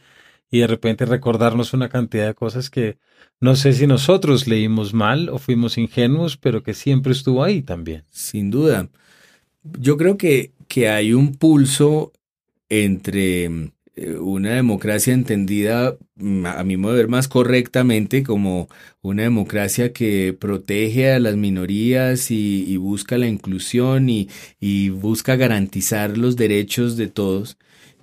y 0.49 0.59
de 0.59 0.67
repente 0.67 1.05
recordarnos 1.05 1.73
una 1.73 1.89
cantidad 1.89 2.27
de 2.27 2.33
cosas 2.33 2.69
que 2.69 2.97
no 3.39 3.55
sé 3.55 3.73
si 3.73 3.85
nosotros 3.87 4.47
leímos 4.47 4.93
mal 4.93 5.29
o 5.29 5.37
fuimos 5.37 5.77
ingenuos, 5.77 6.37
pero 6.37 6.63
que 6.63 6.73
siempre 6.73 7.11
estuvo 7.11 7.43
ahí 7.43 7.61
también. 7.61 8.03
Sin 8.09 8.49
duda. 8.49 8.89
Yo 9.63 9.97
creo 9.97 10.17
que, 10.17 10.53
que 10.67 10.89
hay 10.89 11.13
un 11.13 11.35
pulso 11.35 12.13
entre 12.69 13.71
eh, 13.95 14.15
una 14.19 14.51
democracia 14.51 15.13
entendida, 15.13 15.97
mm, 16.15 16.45
a 16.45 16.63
mi 16.63 16.77
modo 16.77 16.93
de 16.93 16.99
ver, 16.99 17.07
más 17.09 17.27
correctamente 17.27 18.23
como 18.23 18.69
una 19.01 19.23
democracia 19.23 19.93
que 19.93 20.35
protege 20.39 21.11
a 21.11 21.19
las 21.19 21.35
minorías 21.35 22.31
y, 22.31 22.77
busca 22.77 23.17
la 23.17 23.27
inclusión 23.27 24.09
y, 24.09 24.29
y 24.59 24.89
busca 24.89 25.35
garantizar 25.35 26.17
los 26.17 26.35
derechos 26.35 26.97
de 26.97 27.07
todos 27.07 27.57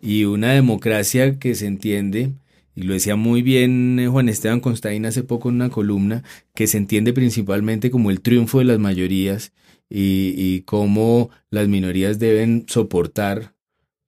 y 0.04 0.24
una 0.24 0.52
democracia 0.52 1.38
que 1.38 1.54
se 1.54 1.66
entiende, 1.66 2.32
y 2.76 2.82
lo 2.82 2.92
decía 2.92 3.16
muy 3.16 3.42
bien 3.42 3.98
eh, 3.98 4.06
Juan 4.06 4.28
Esteban 4.28 4.60
Constaín 4.60 5.06
hace 5.06 5.22
poco 5.22 5.48
en 5.48 5.56
una 5.56 5.70
columna, 5.70 6.22
que 6.54 6.66
se 6.66 6.76
entiende 6.76 7.12
principalmente 7.12 7.90
como 7.90 8.10
el 8.10 8.20
triunfo 8.20 8.58
de 8.58 8.66
las 8.66 8.78
mayorías 8.78 9.52
y, 9.88 10.34
y 10.36 10.60
cómo 10.62 11.30
las 11.50 11.68
minorías 11.68 12.18
deben 12.18 12.66
soportar 12.68 13.54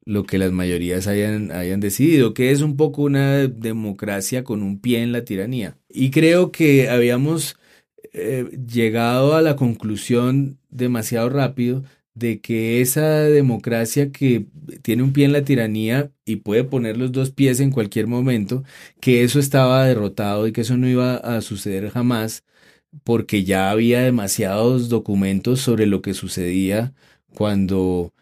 lo 0.04 0.24
que 0.24 0.38
las 0.38 0.52
mayorías 0.52 1.08
hayan, 1.08 1.50
hayan 1.50 1.80
decidido, 1.80 2.32
que 2.32 2.52
es 2.52 2.60
un 2.60 2.76
poco 2.76 3.02
una 3.02 3.48
democracia 3.48 4.44
con 4.44 4.62
un 4.62 4.80
pie 4.80 5.02
en 5.02 5.12
la 5.12 5.24
tiranía. 5.24 5.78
Y 5.88 6.10
creo 6.10 6.52
que 6.52 6.88
habíamos 6.88 7.56
eh, 8.12 8.44
llegado 8.66 9.34
a 9.34 9.42
la 9.42 9.56
conclusión 9.56 10.58
demasiado 10.70 11.28
rápido 11.28 11.84
de 12.16 12.40
que 12.40 12.80
esa 12.80 13.24
democracia 13.24 14.10
que 14.10 14.46
tiene 14.82 15.02
un 15.02 15.12
pie 15.12 15.26
en 15.26 15.32
la 15.34 15.44
tiranía 15.44 16.10
y 16.24 16.36
puede 16.36 16.64
poner 16.64 16.96
los 16.96 17.12
dos 17.12 17.30
pies 17.30 17.60
en 17.60 17.70
cualquier 17.70 18.06
momento, 18.08 18.64
que 19.00 19.22
eso 19.22 19.38
estaba 19.38 19.84
derrotado 19.86 20.46
y 20.48 20.52
que 20.52 20.62
eso 20.62 20.76
no 20.78 20.88
iba 20.88 21.16
a 21.16 21.42
suceder 21.42 21.90
jamás, 21.90 22.44
porque 23.04 23.44
ya 23.44 23.70
había 23.70 24.00
demasiados 24.02 24.88
documentos 24.88 25.60
sobre 25.60 25.86
lo 25.86 26.02
que 26.02 26.14
sucedía 26.14 26.94
cuando 27.34 28.14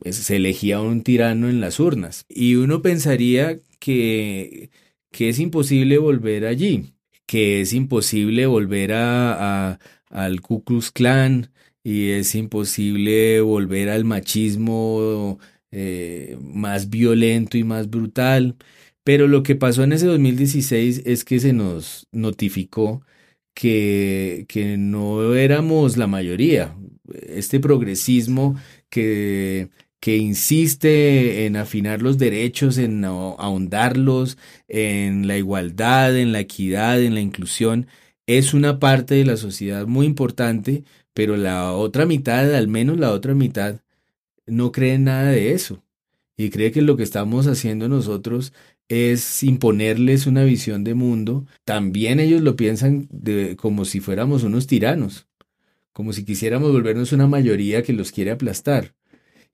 pues, 0.00 0.16
se 0.16 0.36
elegía 0.36 0.80
un 0.80 1.02
tirano 1.02 1.48
en 1.48 1.60
las 1.60 1.80
urnas. 1.80 2.24
Y 2.28 2.56
uno 2.56 2.82
pensaría 2.82 3.60
que, 3.78 4.70
que 5.10 5.28
es 5.30 5.38
imposible 5.38 5.98
volver 5.98 6.46
allí, 6.46 6.94
que 7.26 7.60
es 7.60 7.72
imposible 7.74 8.46
volver 8.46 8.92
a, 8.94 9.78
al 10.10 10.40
Ku 10.40 10.64
Klux 10.64 10.90
Klan 10.92 11.50
y 11.84 12.10
es 12.10 12.34
imposible 12.34 13.40
volver 13.42 13.90
al 13.90 14.04
machismo 14.04 15.38
eh, 15.70 16.38
más 16.42 16.90
violento 16.90 17.58
y 17.58 17.64
más 17.64 17.90
brutal. 17.90 18.56
Pero 19.04 19.28
lo 19.28 19.42
que 19.42 19.54
pasó 19.56 19.84
en 19.84 19.92
ese 19.92 20.06
2016 20.06 21.02
es 21.04 21.24
que 21.24 21.40
se 21.40 21.52
nos 21.52 22.08
notificó 22.12 23.02
que, 23.54 24.46
que 24.48 24.76
no 24.78 25.34
éramos 25.34 25.96
la 25.96 26.06
mayoría. 26.06 26.76
Este 27.28 27.60
progresismo 27.60 28.56
que, 28.90 29.70
que 30.00 30.16
insiste 30.16 31.46
en 31.46 31.56
afinar 31.56 32.02
los 32.02 32.18
derechos, 32.18 32.78
en 32.78 33.04
ahondarlos, 33.04 34.38
en 34.68 35.26
la 35.26 35.38
igualdad, 35.38 36.16
en 36.18 36.32
la 36.32 36.40
equidad, 36.40 37.02
en 37.02 37.14
la 37.14 37.20
inclusión, 37.20 37.86
es 38.26 38.54
una 38.54 38.78
parte 38.78 39.14
de 39.16 39.24
la 39.24 39.36
sociedad 39.36 39.86
muy 39.86 40.06
importante, 40.06 40.84
pero 41.14 41.36
la 41.36 41.72
otra 41.72 42.06
mitad, 42.06 42.54
al 42.54 42.68
menos 42.68 42.98
la 42.98 43.12
otra 43.12 43.34
mitad, 43.34 43.80
no 44.46 44.72
cree 44.72 44.98
nada 44.98 45.30
de 45.30 45.52
eso. 45.52 45.82
Y 46.36 46.50
cree 46.50 46.72
que 46.72 46.82
lo 46.82 46.96
que 46.96 47.04
estamos 47.04 47.46
haciendo 47.46 47.88
nosotros 47.88 48.52
es 48.88 49.42
imponerles 49.42 50.26
una 50.26 50.44
visión 50.44 50.84
de 50.84 50.94
mundo. 50.94 51.46
También 51.64 52.20
ellos 52.20 52.42
lo 52.42 52.56
piensan 52.56 53.08
como 53.56 53.84
si 53.84 54.00
fuéramos 54.00 54.42
unos 54.42 54.66
tiranos, 54.66 55.28
como 55.92 56.12
si 56.12 56.24
quisiéramos 56.24 56.72
volvernos 56.72 57.12
una 57.12 57.28
mayoría 57.28 57.82
que 57.82 57.92
los 57.92 58.12
quiere 58.12 58.32
aplastar. 58.32 58.94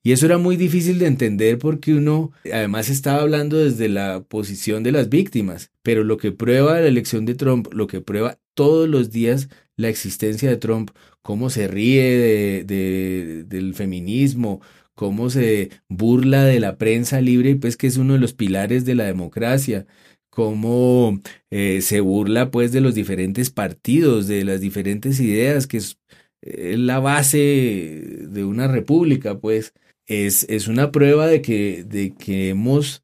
Y 0.03 0.13
eso 0.13 0.25
era 0.25 0.39
muy 0.39 0.57
difícil 0.57 0.97
de 0.97 1.05
entender 1.05 1.59
porque 1.59 1.93
uno 1.93 2.31
además 2.51 2.89
estaba 2.89 3.21
hablando 3.21 3.57
desde 3.57 3.87
la 3.87 4.23
posición 4.23 4.81
de 4.81 4.91
las 4.91 5.09
víctimas. 5.09 5.71
Pero 5.83 6.03
lo 6.03 6.17
que 6.17 6.31
prueba 6.31 6.79
la 6.79 6.87
elección 6.87 7.25
de 7.25 7.35
Trump, 7.35 7.71
lo 7.71 7.85
que 7.85 8.01
prueba 8.01 8.39
todos 8.55 8.89
los 8.89 9.11
días 9.11 9.49
la 9.77 9.89
existencia 9.89 10.49
de 10.49 10.57
Trump, 10.57 10.91
cómo 11.21 11.49
se 11.49 11.67
ríe 11.67 12.63
de, 12.65 13.43
del 13.47 13.75
feminismo, 13.75 14.61
cómo 14.95 15.29
se 15.29 15.71
burla 15.89 16.45
de 16.45 16.59
la 16.59 16.77
prensa 16.77 17.21
libre, 17.21 17.55
pues 17.55 17.77
que 17.77 17.87
es 17.87 17.97
uno 17.97 18.13
de 18.13 18.19
los 18.19 18.33
pilares 18.33 18.85
de 18.85 18.95
la 18.95 19.05
democracia, 19.05 19.85
cómo 20.29 21.19
eh, 21.51 21.81
se 21.81 22.01
burla 22.01 22.51
pues 22.51 22.71
de 22.71 22.81
los 22.81 22.95
diferentes 22.95 23.49
partidos, 23.51 24.27
de 24.27 24.43
las 24.45 24.61
diferentes 24.61 25.19
ideas, 25.19 25.67
que 25.67 25.77
es, 25.77 25.97
la 26.43 26.99
base 26.99 27.37
de 27.37 28.43
una 28.45 28.67
república, 28.67 29.39
pues. 29.39 29.73
Es, 30.07 30.45
es 30.49 30.67
una 30.67 30.91
prueba 30.91 31.27
de 31.27 31.41
que, 31.41 31.85
de 31.85 32.13
que 32.15 32.49
hemos 32.49 33.03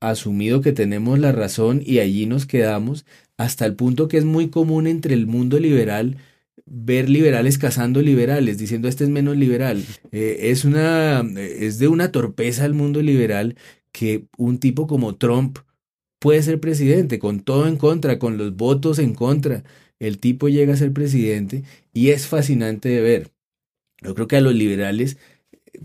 asumido 0.00 0.60
que 0.60 0.72
tenemos 0.72 1.18
la 1.18 1.32
razón 1.32 1.82
y 1.84 1.98
allí 2.00 2.26
nos 2.26 2.46
quedamos, 2.46 3.06
hasta 3.36 3.66
el 3.66 3.76
punto 3.76 4.08
que 4.08 4.18
es 4.18 4.24
muy 4.24 4.48
común 4.48 4.86
entre 4.86 5.14
el 5.14 5.26
mundo 5.26 5.58
liberal 5.58 6.16
ver 6.66 7.08
liberales 7.08 7.58
cazando 7.58 8.02
liberales, 8.02 8.58
diciendo 8.58 8.88
este 8.88 9.04
es 9.04 9.10
menos 9.10 9.36
liberal. 9.36 9.84
Eh, 10.12 10.50
es, 10.50 10.64
una, 10.64 11.20
es 11.36 11.78
de 11.78 11.88
una 11.88 12.12
torpeza 12.12 12.64
el 12.64 12.74
mundo 12.74 13.02
liberal 13.02 13.56
que 13.92 14.26
un 14.38 14.58
tipo 14.58 14.86
como 14.86 15.16
Trump 15.16 15.58
puede 16.18 16.42
ser 16.42 16.60
presidente, 16.60 17.18
con 17.18 17.40
todo 17.40 17.66
en 17.66 17.76
contra, 17.76 18.18
con 18.18 18.38
los 18.38 18.56
votos 18.56 18.98
en 18.98 19.14
contra. 19.14 19.64
El 19.98 20.18
tipo 20.18 20.48
llega 20.48 20.74
a 20.74 20.76
ser 20.76 20.92
presidente 20.92 21.64
y 21.92 22.10
es 22.10 22.26
fascinante 22.26 22.88
de 22.88 23.00
ver. 23.00 23.32
Yo 24.02 24.14
creo 24.14 24.28
que 24.28 24.36
a 24.36 24.40
los 24.40 24.54
liberales 24.54 25.18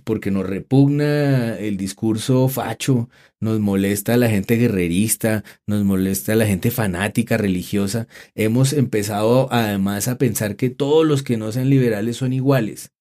porque 0.04 0.32
nos 0.32 0.46
repugna 0.46 1.58
el 1.58 1.78
discurso 1.78 2.48
facho, 2.50 3.10
nos 3.40 3.60
molesta 3.60 4.18
la 4.18 4.30
gente 4.30 4.56
guerrerista, 4.58 5.44
nos 5.66 5.84
molesta 5.84 6.36
la 6.36 6.46
gente 6.48 6.72
fanática, 6.72 7.38
religiosa. 7.38 8.08
Hemos 8.36 8.74
empezado 8.74 9.48
además 9.52 10.08
a 10.08 10.18
pensar 10.18 10.56
que 10.56 10.70
todos 10.70 11.06
los 11.06 11.24
que 11.24 11.38
no 11.38 11.52
sean 11.52 11.70
liberales 11.70 12.18
son 12.18 12.34
iguales 12.34 12.92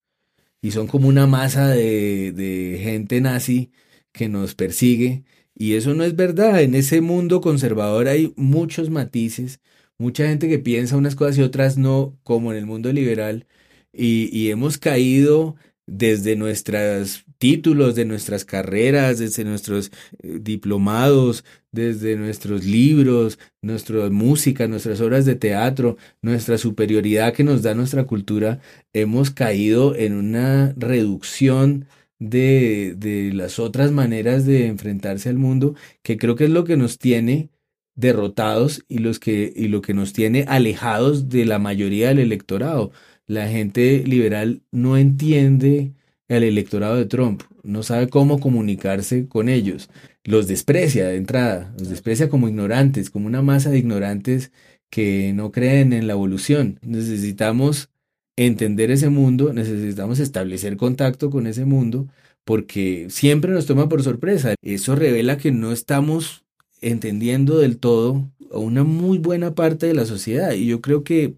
y 0.63 0.73
son 0.73 0.87
como 0.87 1.09
una 1.09 1.27
masa 1.27 1.69
de, 1.69 2.33
de 2.33 2.81
gente 2.83 3.21
nazi 3.21 3.71
que 4.13 4.29
nos 4.29 4.55
persigue. 4.55 5.25
Y 5.55 5.75
eso 5.75 5.95
no 5.95 6.05
es 6.05 6.17
verdad. 6.17 6.63
En 6.63 6.75
ese 6.75 7.01
mundo 7.01 7.41
conservador 7.41 8.09
hay 8.09 8.33
muchos 8.37 8.91
matices, 8.91 9.61
mucha 9.99 10.27
gente 10.29 10.49
que 10.49 10.59
piensa 10.59 10.97
unas 10.97 11.15
cosas 11.17 11.39
y 11.39 11.43
otras 11.43 11.79
no, 11.79 12.19
como 12.25 12.53
en 12.53 12.59
el 12.59 12.67
mundo 12.67 12.93
liberal. 12.93 13.47
Y, 13.93 14.29
y 14.37 14.51
hemos 14.51 14.79
caído 14.79 15.57
desde 15.87 16.37
nuestros 16.37 17.25
títulos, 17.39 17.95
de 17.95 18.05
nuestras 18.05 18.45
carreras, 18.45 19.19
desde 19.19 19.45
nuestros 19.45 19.93
eh, 20.23 20.39
diplomados, 20.41 21.45
desde 21.73 22.17
nuestros 22.17 22.65
libros, 22.65 23.39
nuestra 23.63 24.11
música, 24.11 24.67
nuestras 24.69 25.01
obras 25.01 25.25
de 25.25 25.37
teatro, 25.37 25.97
nuestra 26.23 26.59
superioridad 26.59 27.33
que 27.35 27.45
nos 27.45 27.63
da 27.63 27.75
nuestra 27.75 28.05
cultura, 28.05 28.61
hemos 28.93 29.31
caído 29.31 29.95
en 29.95 30.15
una 30.15 30.75
reducción 30.77 31.87
de, 32.19 32.95
de 32.97 33.33
las 33.33 33.59
otras 33.59 33.93
maneras 33.93 34.47
de 34.47 34.67
enfrentarse 34.67 35.29
al 35.29 35.37
mundo, 35.37 35.75
que 36.03 36.17
creo 36.17 36.35
que 36.35 36.45
es 36.45 36.51
lo 36.51 36.65
que 36.65 36.77
nos 36.77 36.99
tiene 36.99 37.51
derrotados 37.97 38.85
y, 38.89 38.99
los 38.99 39.19
que, 39.19 39.53
y 39.57 39.69
lo 39.69 39.83
que 39.83 39.95
nos 39.95 40.13
tiene 40.13 40.45
alejados 40.49 41.29
de 41.29 41.47
la 41.47 41.59
mayoría 41.59 42.09
del 42.09 42.21
electorado 42.21 42.93
la 43.27 43.49
gente 43.49 44.05
liberal 44.07 44.63
no 44.71 44.97
entiende 44.97 45.93
el 46.29 46.43
electorado 46.43 46.97
de 46.97 47.07
Trump, 47.07 47.43
no 47.63 47.83
sabe 47.83 48.09
cómo 48.09 48.41
comunicarse 48.41 49.29
con 49.29 49.49
ellos, 49.49 49.89
los 50.25 50.47
desprecia 50.49 51.07
de 51.07 51.17
entrada, 51.17 51.73
los 51.79 51.89
desprecia 51.89 52.29
como 52.29 52.49
ignorantes, 52.49 53.11
como 53.11 53.27
una 53.27 53.43
masa 53.43 53.71
de 53.71 53.79
ignorantes 53.79 54.53
que 54.91 55.33
no 55.35 55.53
creen 55.53 55.93
en 55.93 56.07
la 56.07 56.15
evolución. 56.15 56.79
Necesitamos 56.83 57.91
entender 58.37 58.91
ese 58.91 59.09
mundo, 59.09 59.53
necesitamos 59.53 60.19
establecer 60.21 60.77
contacto 60.77 61.31
con 61.31 61.47
ese 61.47 61.65
mundo, 61.65 62.09
porque 62.45 63.07
siempre 63.11 63.53
nos 63.53 63.67
toma 63.67 63.89
por 63.89 64.03
sorpresa. 64.03 64.55
Eso 64.63 64.95
revela 64.95 65.39
que 65.39 65.53
no 65.53 65.73
estamos 65.73 66.45
entendiendo 66.81 67.59
del 67.59 67.79
todo 67.79 68.31
a 68.53 68.59
una 68.59 68.85
muy 68.85 69.19
buena 69.19 69.55
parte 69.55 69.87
de 69.87 69.95
la 69.95 70.07
sociedad. 70.07 70.53
Y 70.53 70.67
yo 70.67 70.81
creo 70.81 71.03
que 71.03 71.37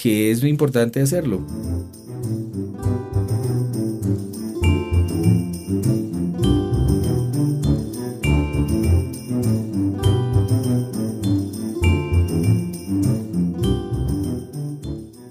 que 0.00 0.30
es 0.30 0.42
lo 0.42 0.48
importante 0.48 1.02
hacerlo. 1.02 1.44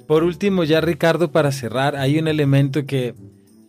Por 0.05 0.23
último, 0.23 0.63
ya 0.63 0.81
Ricardo, 0.81 1.31
para 1.31 1.51
cerrar, 1.51 1.95
hay 1.95 2.19
un 2.19 2.27
elemento 2.27 2.85
que 2.85 3.15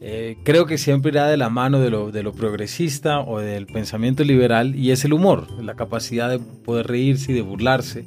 eh, 0.03 0.37
creo 0.45 0.67
que 0.67 0.77
siempre 0.77 1.13
irá 1.13 1.29
de 1.29 1.37
la 1.37 1.49
mano 1.49 1.81
de 1.81 1.91
lo, 1.91 2.11
de 2.11 2.23
lo 2.23 2.33
progresista 2.33 3.21
o 3.21 3.39
del 3.39 3.67
pensamiento 3.67 4.23
liberal 4.25 4.75
y 4.75 4.91
es 4.91 5.05
el 5.05 5.15
humor, 5.15 5.47
la 5.63 5.77
capacidad 5.77 6.29
de 6.29 6.39
poder 6.39 6.89
reírse 6.89 7.33
y 7.33 7.35
de 7.35 7.43
burlarse. 7.43 8.05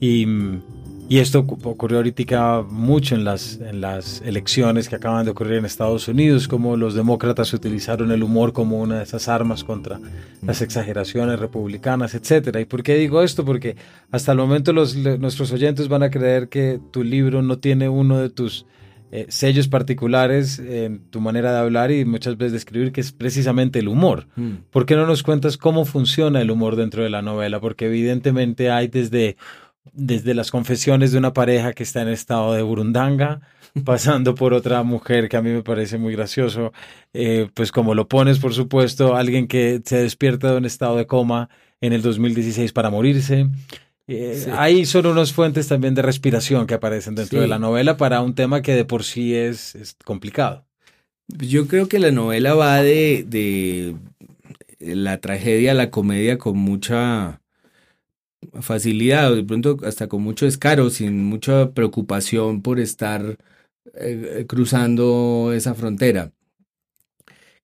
Y 0.00 0.26
y 1.12 1.18
esto 1.18 1.40
ocurrió 1.40 1.98
ahorita 1.98 2.62
mucho 2.62 3.14
en 3.14 3.22
las, 3.22 3.60
en 3.60 3.82
las 3.82 4.22
elecciones 4.22 4.88
que 4.88 4.96
acaban 4.96 5.26
de 5.26 5.32
ocurrir 5.32 5.58
en 5.58 5.66
Estados 5.66 6.08
Unidos, 6.08 6.48
como 6.48 6.74
los 6.78 6.94
demócratas 6.94 7.52
utilizaron 7.52 8.12
el 8.12 8.22
humor 8.22 8.54
como 8.54 8.80
una 8.80 8.96
de 8.96 9.02
esas 9.02 9.28
armas 9.28 9.62
contra 9.62 10.00
las 10.40 10.62
exageraciones 10.62 11.38
republicanas, 11.38 12.14
etc. 12.14 12.56
¿Y 12.62 12.64
por 12.64 12.82
qué 12.82 12.94
digo 12.94 13.22
esto? 13.22 13.44
Porque 13.44 13.76
hasta 14.10 14.32
el 14.32 14.38
momento 14.38 14.72
los, 14.72 14.96
nuestros 14.96 15.52
oyentes 15.52 15.88
van 15.88 16.02
a 16.02 16.08
creer 16.08 16.48
que 16.48 16.80
tu 16.92 17.04
libro 17.04 17.42
no 17.42 17.58
tiene 17.58 17.90
uno 17.90 18.16
de 18.16 18.30
tus 18.30 18.64
eh, 19.14 19.26
sellos 19.28 19.68
particulares 19.68 20.58
en 20.58 21.00
tu 21.10 21.20
manera 21.20 21.52
de 21.52 21.58
hablar 21.58 21.90
y 21.90 22.06
muchas 22.06 22.38
veces 22.38 22.52
de 22.52 22.56
escribir, 22.56 22.92
que 22.92 23.02
es 23.02 23.12
precisamente 23.12 23.80
el 23.80 23.88
humor. 23.88 24.28
Mm. 24.36 24.52
¿Por 24.70 24.86
qué 24.86 24.96
no 24.96 25.06
nos 25.06 25.22
cuentas 25.22 25.58
cómo 25.58 25.84
funciona 25.84 26.40
el 26.40 26.50
humor 26.50 26.76
dentro 26.76 27.02
de 27.02 27.10
la 27.10 27.20
novela? 27.20 27.60
Porque 27.60 27.84
evidentemente 27.84 28.70
hay 28.70 28.88
desde 28.88 29.36
desde 29.92 30.34
las 30.34 30.50
confesiones 30.50 31.12
de 31.12 31.18
una 31.18 31.32
pareja 31.32 31.72
que 31.72 31.82
está 31.82 32.02
en 32.02 32.08
estado 32.08 32.54
de 32.54 32.62
burundanga, 32.62 33.40
pasando 33.84 34.34
por 34.34 34.54
otra 34.54 34.82
mujer 34.82 35.28
que 35.28 35.36
a 35.36 35.42
mí 35.42 35.50
me 35.50 35.62
parece 35.62 35.98
muy 35.98 36.12
gracioso, 36.12 36.72
eh, 37.12 37.48
pues 37.54 37.72
como 37.72 37.94
lo 37.94 38.06
pones, 38.08 38.38
por 38.38 38.54
supuesto, 38.54 39.16
alguien 39.16 39.48
que 39.48 39.80
se 39.84 39.96
despierta 39.96 40.50
de 40.52 40.58
un 40.58 40.64
estado 40.64 40.96
de 40.96 41.06
coma 41.06 41.48
en 41.80 41.92
el 41.92 42.02
2016 42.02 42.72
para 42.72 42.90
morirse. 42.90 43.48
Eh, 44.08 44.46
Ahí 44.56 44.84
son 44.84 45.06
unas 45.06 45.32
fuentes 45.32 45.68
también 45.68 45.94
de 45.94 46.02
respiración 46.02 46.66
que 46.66 46.74
aparecen 46.74 47.14
dentro 47.14 47.40
de 47.40 47.48
la 47.48 47.58
novela 47.58 47.96
para 47.96 48.20
un 48.20 48.34
tema 48.34 48.62
que 48.62 48.74
de 48.74 48.84
por 48.84 49.04
sí 49.04 49.34
es, 49.34 49.74
es 49.74 49.96
complicado. 50.04 50.64
Yo 51.28 51.66
creo 51.66 51.88
que 51.88 51.98
la 51.98 52.10
novela 52.10 52.54
va 52.54 52.82
de, 52.82 53.24
de 53.26 53.96
la 54.80 55.18
tragedia 55.18 55.70
a 55.70 55.74
la 55.74 55.90
comedia 55.90 56.36
con 56.36 56.58
mucha 56.58 57.40
facilidad, 58.60 59.34
de 59.34 59.44
pronto 59.44 59.78
hasta 59.84 60.08
con 60.08 60.22
mucho 60.22 60.46
descaro, 60.46 60.90
sin 60.90 61.24
mucha 61.24 61.72
preocupación 61.72 62.62
por 62.62 62.80
estar 62.80 63.38
eh, 63.94 64.44
cruzando 64.48 65.52
esa 65.54 65.74
frontera. 65.74 66.32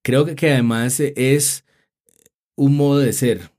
Creo 0.03 0.25
que, 0.25 0.35
que, 0.35 0.53
además 0.53 1.01
es 1.01 1.65
un 2.57 2.77
modo 2.77 2.99
de 3.01 3.13
ser. 3.13 3.51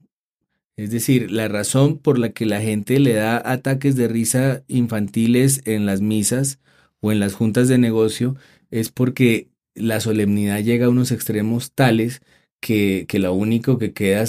Es 0.77 0.91
decir, 0.91 1.31
la 1.31 1.47
razón 1.47 1.97
por 1.97 2.17
la 2.17 2.29
que 2.29 2.45
la 2.45 2.61
gente 2.61 2.99
le 2.99 3.13
da 3.13 3.41
ataques 3.51 3.95
de 3.95 4.07
risa 4.07 4.63
infantiles 4.67 5.61
en 5.65 5.85
las 5.85 6.01
misas 6.01 6.59
o 7.01 7.11
en 7.11 7.19
las 7.19 7.33
juntas 7.33 7.67
de 7.67 7.77
negocio 7.77 8.35
es 8.71 8.89
porque 8.89 9.49
la 9.75 9.99
solemnidad 9.99 10.61
llega 10.61 10.85
a 10.85 10.89
unos 10.89 11.11
extremos 11.11 11.71
tales 11.73 12.21
que, 12.59 13.05
que 13.07 13.19
lo 13.19 13.33
único 13.33 13.77
que 13.77 13.93
queda 13.93 14.25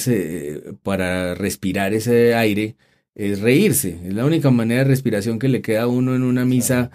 para 0.83 1.35
respirar 1.35 1.95
ese 1.95 2.35
aire 2.35 2.77
es 3.14 3.40
reírse. 3.40 3.99
Es 4.05 4.14
la 4.14 4.25
única 4.25 4.51
manera 4.51 4.83
de 4.83 4.88
respiración 4.88 5.38
que 5.38 5.49
le 5.49 5.62
queda 5.62 5.83
a 5.83 5.88
uno 5.88 6.14
en 6.14 6.23
una 6.23 6.45
misa 6.45 6.90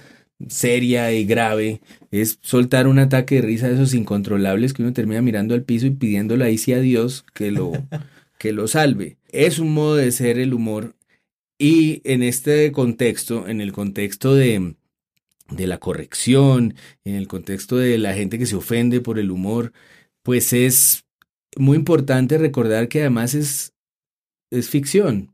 seria 0.47 1.11
y 1.13 1.25
grave, 1.25 1.81
es 2.11 2.39
soltar 2.41 2.87
un 2.87 2.99
ataque 2.99 3.35
de 3.35 3.41
risa 3.41 3.67
de 3.67 3.75
esos 3.75 3.93
incontrolables 3.93 4.73
que 4.73 4.81
uno 4.81 4.93
termina 4.93 5.21
mirando 5.21 5.53
al 5.55 5.63
piso 5.63 5.85
y 5.87 5.91
pidiéndole 5.91 6.45
ahí 6.45 6.57
sí 6.57 6.73
a 6.73 6.79
Dios 6.79 7.25
que 7.33 7.51
lo, 7.51 7.71
que 8.37 8.53
lo 8.53 8.67
salve. 8.67 9.17
Es 9.29 9.59
un 9.59 9.73
modo 9.73 9.95
de 9.95 10.11
ser 10.11 10.39
el 10.39 10.53
humor 10.53 10.95
y 11.57 12.01
en 12.03 12.21
este 12.23 12.71
contexto, 12.71 13.47
en 13.47 13.61
el 13.61 13.71
contexto 13.71 14.35
de, 14.35 14.75
de 15.49 15.67
la 15.67 15.79
corrección, 15.79 16.75
en 17.05 17.15
el 17.15 17.27
contexto 17.27 17.77
de 17.77 17.97
la 17.97 18.13
gente 18.13 18.37
que 18.37 18.45
se 18.45 18.57
ofende 18.57 18.99
por 18.99 19.19
el 19.19 19.31
humor, 19.31 19.71
pues 20.21 20.51
es 20.53 21.04
muy 21.55 21.77
importante 21.77 22.37
recordar 22.37 22.87
que 22.87 23.01
además 23.01 23.33
es, 23.33 23.73
es 24.51 24.69
ficción. 24.69 25.33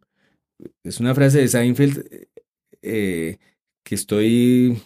Es 0.84 1.00
una 1.00 1.16
frase 1.16 1.40
de 1.40 1.48
Seinfeld 1.48 2.28
eh, 2.82 3.38
que 3.84 3.96
estoy 3.96 4.82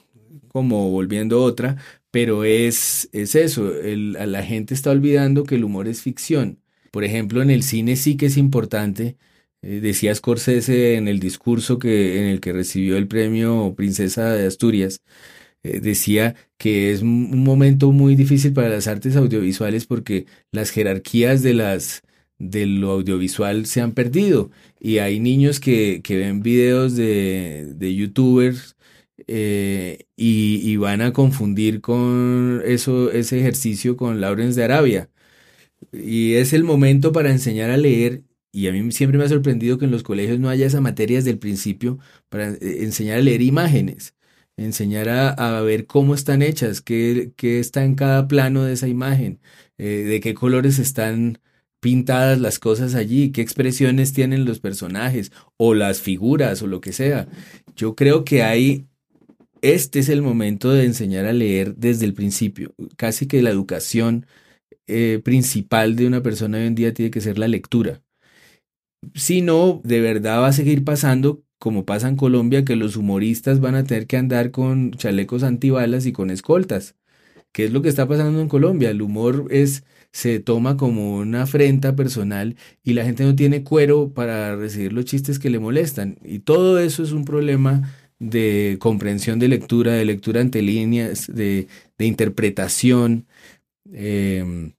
como 0.47 0.89
volviendo 0.89 1.43
otra, 1.43 1.77
pero 2.11 2.45
es, 2.45 3.09
es 3.11 3.35
eso, 3.35 3.73
la 3.83 4.43
gente 4.43 4.73
está 4.73 4.91
olvidando 4.91 5.43
que 5.43 5.55
el 5.55 5.65
humor 5.65 5.87
es 5.87 6.01
ficción. 6.01 6.61
Por 6.91 7.03
ejemplo, 7.03 7.41
en 7.41 7.49
el 7.49 7.61
cine 7.63 7.97
sí 7.97 8.15
que 8.15 8.27
es 8.27 8.37
importante, 8.37 9.17
eh, 9.61 9.81
decía 9.81 10.15
Scorsese 10.15 10.95
en 10.95 11.09
el 11.09 11.19
discurso 11.19 11.77
que, 11.77 12.19
en 12.21 12.25
el 12.29 12.39
que 12.39 12.53
recibió 12.53 12.97
el 12.97 13.07
premio 13.09 13.73
Princesa 13.75 14.31
de 14.33 14.47
Asturias, 14.47 15.01
eh, 15.65 15.79
decía 15.81 16.35
que 16.57 16.91
es 16.91 17.01
un 17.01 17.43
momento 17.43 17.91
muy 17.91 18.15
difícil 18.15 18.53
para 18.53 18.69
las 18.69 18.87
artes 18.87 19.15
audiovisuales 19.15 19.85
porque 19.85 20.25
las 20.51 20.69
jerarquías 20.71 21.41
de 21.43 21.53
las 21.53 22.03
de 22.37 22.65
lo 22.65 22.91
audiovisual 22.91 23.65
se 23.65 23.81
han 23.81 23.93
perdido 23.93 24.51
y 24.79 24.97
hay 24.99 25.19
niños 25.19 25.59
que, 25.59 26.01
que 26.03 26.17
ven 26.17 26.41
videos 26.43 26.95
de, 26.95 27.73
de 27.75 27.95
youtubers 27.95 28.75
eh, 29.27 30.07
y, 30.15 30.75
van 30.77 31.01
a 31.01 31.13
confundir 31.13 31.81
con 31.81 32.61
eso, 32.65 33.11
ese 33.11 33.39
ejercicio 33.39 33.97
con 33.97 34.21
Lawrence 34.21 34.59
de 34.59 34.65
Arabia. 34.65 35.09
Y 35.91 36.35
es 36.35 36.53
el 36.53 36.63
momento 36.63 37.11
para 37.11 37.31
enseñar 37.31 37.69
a 37.71 37.77
leer, 37.77 38.23
y 38.51 38.67
a 38.67 38.71
mí 38.73 38.91
siempre 38.91 39.17
me 39.17 39.25
ha 39.25 39.29
sorprendido 39.29 39.77
que 39.77 39.85
en 39.85 39.91
los 39.91 40.03
colegios 40.03 40.39
no 40.39 40.49
haya 40.49 40.67
esa 40.67 40.81
materia 40.81 41.17
desde 41.17 41.31
el 41.31 41.39
principio, 41.39 41.99
para 42.29 42.51
eh, 42.53 42.83
enseñar 42.83 43.19
a 43.19 43.21
leer 43.21 43.41
imágenes, 43.41 44.14
enseñar 44.57 45.09
a, 45.09 45.61
ver 45.61 45.85
cómo 45.87 46.15
están 46.15 46.41
hechas, 46.41 46.81
qué, 46.81 47.33
qué, 47.35 47.59
está 47.59 47.83
en 47.83 47.95
cada 47.95 48.27
plano 48.27 48.63
de 48.63 48.73
esa 48.73 48.87
imagen, 48.87 49.39
eh, 49.77 50.03
de 50.07 50.19
qué 50.21 50.33
colores 50.33 50.79
están 50.79 51.39
pintadas 51.79 52.39
las 52.39 52.59
cosas 52.59 52.95
allí, 52.95 53.31
qué 53.31 53.41
expresiones 53.41 54.13
tienen 54.13 54.45
los 54.45 54.59
personajes 54.59 55.31
o 55.57 55.73
las 55.73 56.01
figuras 56.01 56.61
o 56.61 56.67
lo 56.67 56.81
que 56.81 56.93
sea. 56.93 57.27
Yo 57.75 57.95
creo 57.95 58.23
que 58.25 58.43
hay 58.43 58.87
este 59.61 59.99
es 59.99 60.09
el 60.09 60.21
momento 60.21 60.71
de 60.71 60.85
enseñar 60.85 61.25
a 61.25 61.33
leer 61.33 61.75
desde 61.75 62.05
el 62.05 62.13
principio. 62.13 62.75
Casi 62.97 63.27
que 63.27 63.41
la 63.41 63.49
educación 63.49 64.27
eh, 64.87 65.21
principal 65.23 65.95
de 65.95 66.07
una 66.07 66.21
persona 66.21 66.59
hoy 66.59 66.65
en 66.67 66.75
día 66.75 66.93
tiene 66.93 67.11
que 67.11 67.21
ser 67.21 67.39
la 67.39 67.47
lectura. 67.47 68.03
Si 69.15 69.41
no, 69.41 69.81
de 69.83 70.01
verdad 70.01 70.41
va 70.41 70.47
a 70.47 70.53
seguir 70.53 70.83
pasando 70.83 71.43
como 71.59 71.85
pasa 71.85 72.07
en 72.09 72.15
Colombia, 72.17 72.65
que 72.65 72.75
los 72.75 72.97
humoristas 72.97 73.59
van 73.59 73.75
a 73.75 73.83
tener 73.83 74.07
que 74.07 74.17
andar 74.17 74.51
con 74.51 74.91
chalecos 74.91 75.43
antibalas 75.43 76.05
y 76.05 76.11
con 76.11 76.29
escoltas. 76.29 76.95
¿Qué 77.51 77.65
es 77.65 77.71
lo 77.73 77.81
que 77.81 77.89
está 77.89 78.07
pasando 78.07 78.41
en 78.41 78.49
Colombia? 78.49 78.89
El 78.89 79.01
humor 79.01 79.47
es 79.49 79.83
se 80.11 80.39
toma 80.39 80.77
como 80.77 81.17
una 81.17 81.43
afrenta 81.43 81.95
personal 81.95 82.55
y 82.83 82.93
la 82.93 83.03
gente 83.03 83.25
no 83.25 83.35
tiene 83.35 83.63
cuero 83.63 84.13
para 84.13 84.55
recibir 84.55 84.93
los 84.93 85.05
chistes 85.05 85.39
que 85.39 85.49
le 85.49 85.59
molestan. 85.59 86.17
Y 86.23 86.39
todo 86.39 86.79
eso 86.79 87.03
es 87.03 87.11
un 87.11 87.25
problema 87.25 87.93
de 88.19 88.77
comprensión 88.79 89.39
de 89.39 89.49
lectura, 89.49 89.93
de 89.93 90.05
lectura 90.05 90.41
ante 90.41 90.61
líneas, 90.61 91.27
de, 91.33 91.67
interpretación. 91.99 93.27
Em, 93.91 94.73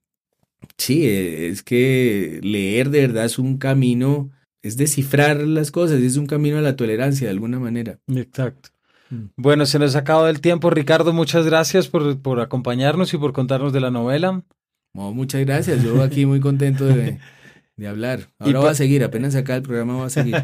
sí, 0.77 1.07
es 1.07 1.63
que 1.63 2.39
leer 2.43 2.89
de 2.89 3.01
verdad 3.01 3.25
es 3.25 3.39
un 3.39 3.57
camino, 3.57 4.31
es 4.61 4.77
descifrar 4.77 5.37
las 5.37 5.71
cosas, 5.71 6.01
es 6.01 6.17
un 6.17 6.25
camino 6.25 6.57
a 6.57 6.61
la 6.61 6.75
tolerancia 6.75 7.27
de 7.27 7.31
alguna 7.31 7.59
manera. 7.59 7.99
Exacto. 8.07 8.69
Mm. 9.09 9.25
Bueno, 9.35 9.65
se 9.65 9.79
nos 9.79 9.95
ha 9.95 9.99
acabado 9.99 10.27
el 10.27 10.41
tiempo. 10.41 10.69
Ricardo, 10.69 11.13
muchas 11.13 11.45
gracias 11.45 11.87
por, 11.87 12.19
por 12.21 12.39
acompañarnos 12.39 13.13
y 13.13 13.17
por 13.17 13.33
contarnos 13.33 13.73
de 13.73 13.81
la 13.81 13.91
novela. 13.91 14.43
muchas 14.93 15.45
gracias. 15.45 15.83
Yo 15.83 16.01
aquí 16.01 16.25
muy 16.25 16.39
contento 16.39 16.85
de, 16.85 17.19
de 17.77 17.87
hablar. 17.87 18.29
Ahora 18.39 18.59
va 18.59 18.71
a 18.71 18.75
seguir, 18.75 19.03
apenas 19.03 19.35
acá 19.35 19.55
el 19.55 19.61
programa 19.61 19.97
va 19.97 20.05
a 20.07 20.09
seguir. 20.09 20.35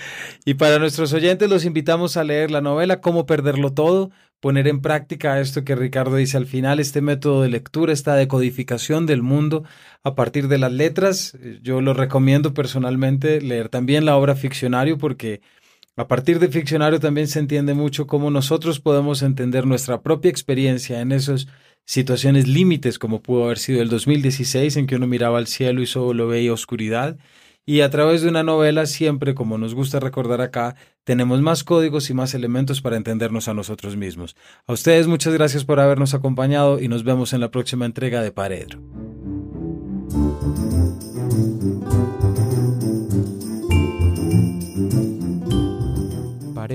y 0.44 0.54
para 0.54 0.78
nuestros 0.78 1.12
oyentes 1.12 1.48
los 1.48 1.64
invitamos 1.64 2.16
a 2.16 2.24
leer 2.24 2.50
la 2.50 2.60
novela 2.60 3.00
Cómo 3.00 3.26
perderlo 3.26 3.72
todo, 3.72 4.10
poner 4.42 4.66
en 4.66 4.80
práctica 4.80 5.40
esto 5.40 5.62
que 5.62 5.76
Ricardo 5.76 6.16
dice 6.16 6.36
al 6.36 6.46
final, 6.46 6.80
este 6.80 7.00
método 7.00 7.42
de 7.42 7.48
lectura, 7.48 7.92
esta 7.92 8.16
decodificación 8.16 9.06
del 9.06 9.22
mundo 9.22 9.62
a 10.02 10.16
partir 10.16 10.48
de 10.48 10.58
las 10.58 10.72
letras. 10.72 11.38
Yo 11.62 11.80
lo 11.80 11.94
recomiendo 11.94 12.52
personalmente 12.52 13.40
leer 13.40 13.68
también 13.68 14.04
la 14.04 14.16
obra 14.16 14.34
Ficcionario 14.34 14.98
porque 14.98 15.42
a 15.94 16.08
partir 16.08 16.40
de 16.40 16.48
Ficcionario 16.48 16.98
también 16.98 17.28
se 17.28 17.38
entiende 17.38 17.74
mucho 17.74 18.08
cómo 18.08 18.32
nosotros 18.32 18.80
podemos 18.80 19.22
entender 19.22 19.64
nuestra 19.64 20.02
propia 20.02 20.32
experiencia 20.32 21.00
en 21.00 21.12
esos 21.12 21.46
situaciones 21.84 22.48
límites 22.48 22.98
como 22.98 23.22
pudo 23.22 23.44
haber 23.44 23.58
sido 23.58 23.80
el 23.80 23.90
2016 23.90 24.76
en 24.76 24.88
que 24.88 24.96
uno 24.96 25.06
miraba 25.06 25.38
al 25.38 25.46
cielo 25.46 25.82
y 25.82 25.86
solo 25.86 26.26
veía 26.26 26.52
oscuridad. 26.52 27.16
Y 27.64 27.80
a 27.82 27.90
través 27.90 28.22
de 28.22 28.28
una 28.28 28.42
novela 28.42 28.86
siempre, 28.86 29.34
como 29.34 29.56
nos 29.56 29.74
gusta 29.74 30.00
recordar 30.00 30.40
acá, 30.40 30.74
tenemos 31.04 31.40
más 31.40 31.62
códigos 31.62 32.10
y 32.10 32.14
más 32.14 32.34
elementos 32.34 32.80
para 32.80 32.96
entendernos 32.96 33.46
a 33.48 33.54
nosotros 33.54 33.96
mismos. 33.96 34.36
A 34.66 34.72
ustedes 34.72 35.06
muchas 35.06 35.32
gracias 35.34 35.64
por 35.64 35.78
habernos 35.78 36.14
acompañado 36.14 36.80
y 36.80 36.88
nos 36.88 37.04
vemos 37.04 37.32
en 37.32 37.40
la 37.40 37.50
próxima 37.50 37.86
entrega 37.86 38.20
de 38.20 38.32
Paredro. 38.32 38.80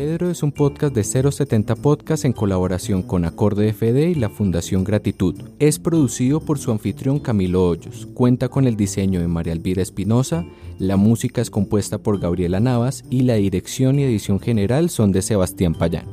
Paredro 0.08 0.32
es 0.32 0.42
un 0.42 0.54
podcast 0.54 0.96
de 0.96 1.04
070 1.04 1.76
Podcast 1.76 2.24
en 2.24 2.32
colaboración 2.32 3.04
con 3.04 3.26
Acorde 3.26 3.74
FD 3.74 4.12
y 4.12 4.16
la 4.16 4.30
Fundación 4.30 4.86
Gratitud. 4.86 5.36
Es 5.60 5.80
producido 5.80 6.40
por 6.40 6.60
su 6.60 6.72
anfitrión 6.72 7.20
Camilo 7.20 7.68
Hoyos. 7.68 8.08
Cuenta 8.14 8.48
con 8.48 8.68
el 8.68 8.78
diseño 8.78 9.20
de 9.20 9.28
María 9.28 9.52
Elvira 9.52 9.82
Espinosa, 9.82 10.46
la 10.80 10.96
música 10.96 11.42
es 11.42 11.50
compuesta 11.50 11.98
por 11.98 12.22
Gabriela 12.22 12.62
Navas 12.62 13.04
y 13.10 13.24
la 13.24 13.34
dirección 13.34 14.00
y 14.00 14.04
edición 14.04 14.40
general 14.40 14.90
son 14.90 15.12
de 15.12 15.22
Sebastián 15.22 15.74
Payán. 15.74 16.06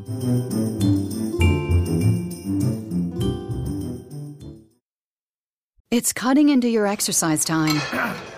Cutting 6.17 6.49
into 6.49 6.67
your 6.67 6.89
exercise 6.89 7.45
time. 7.45 7.81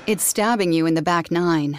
You 0.07 0.87
in 0.87 0.95
the 0.95 1.03
back 1.03 1.31
nine. 1.31 1.79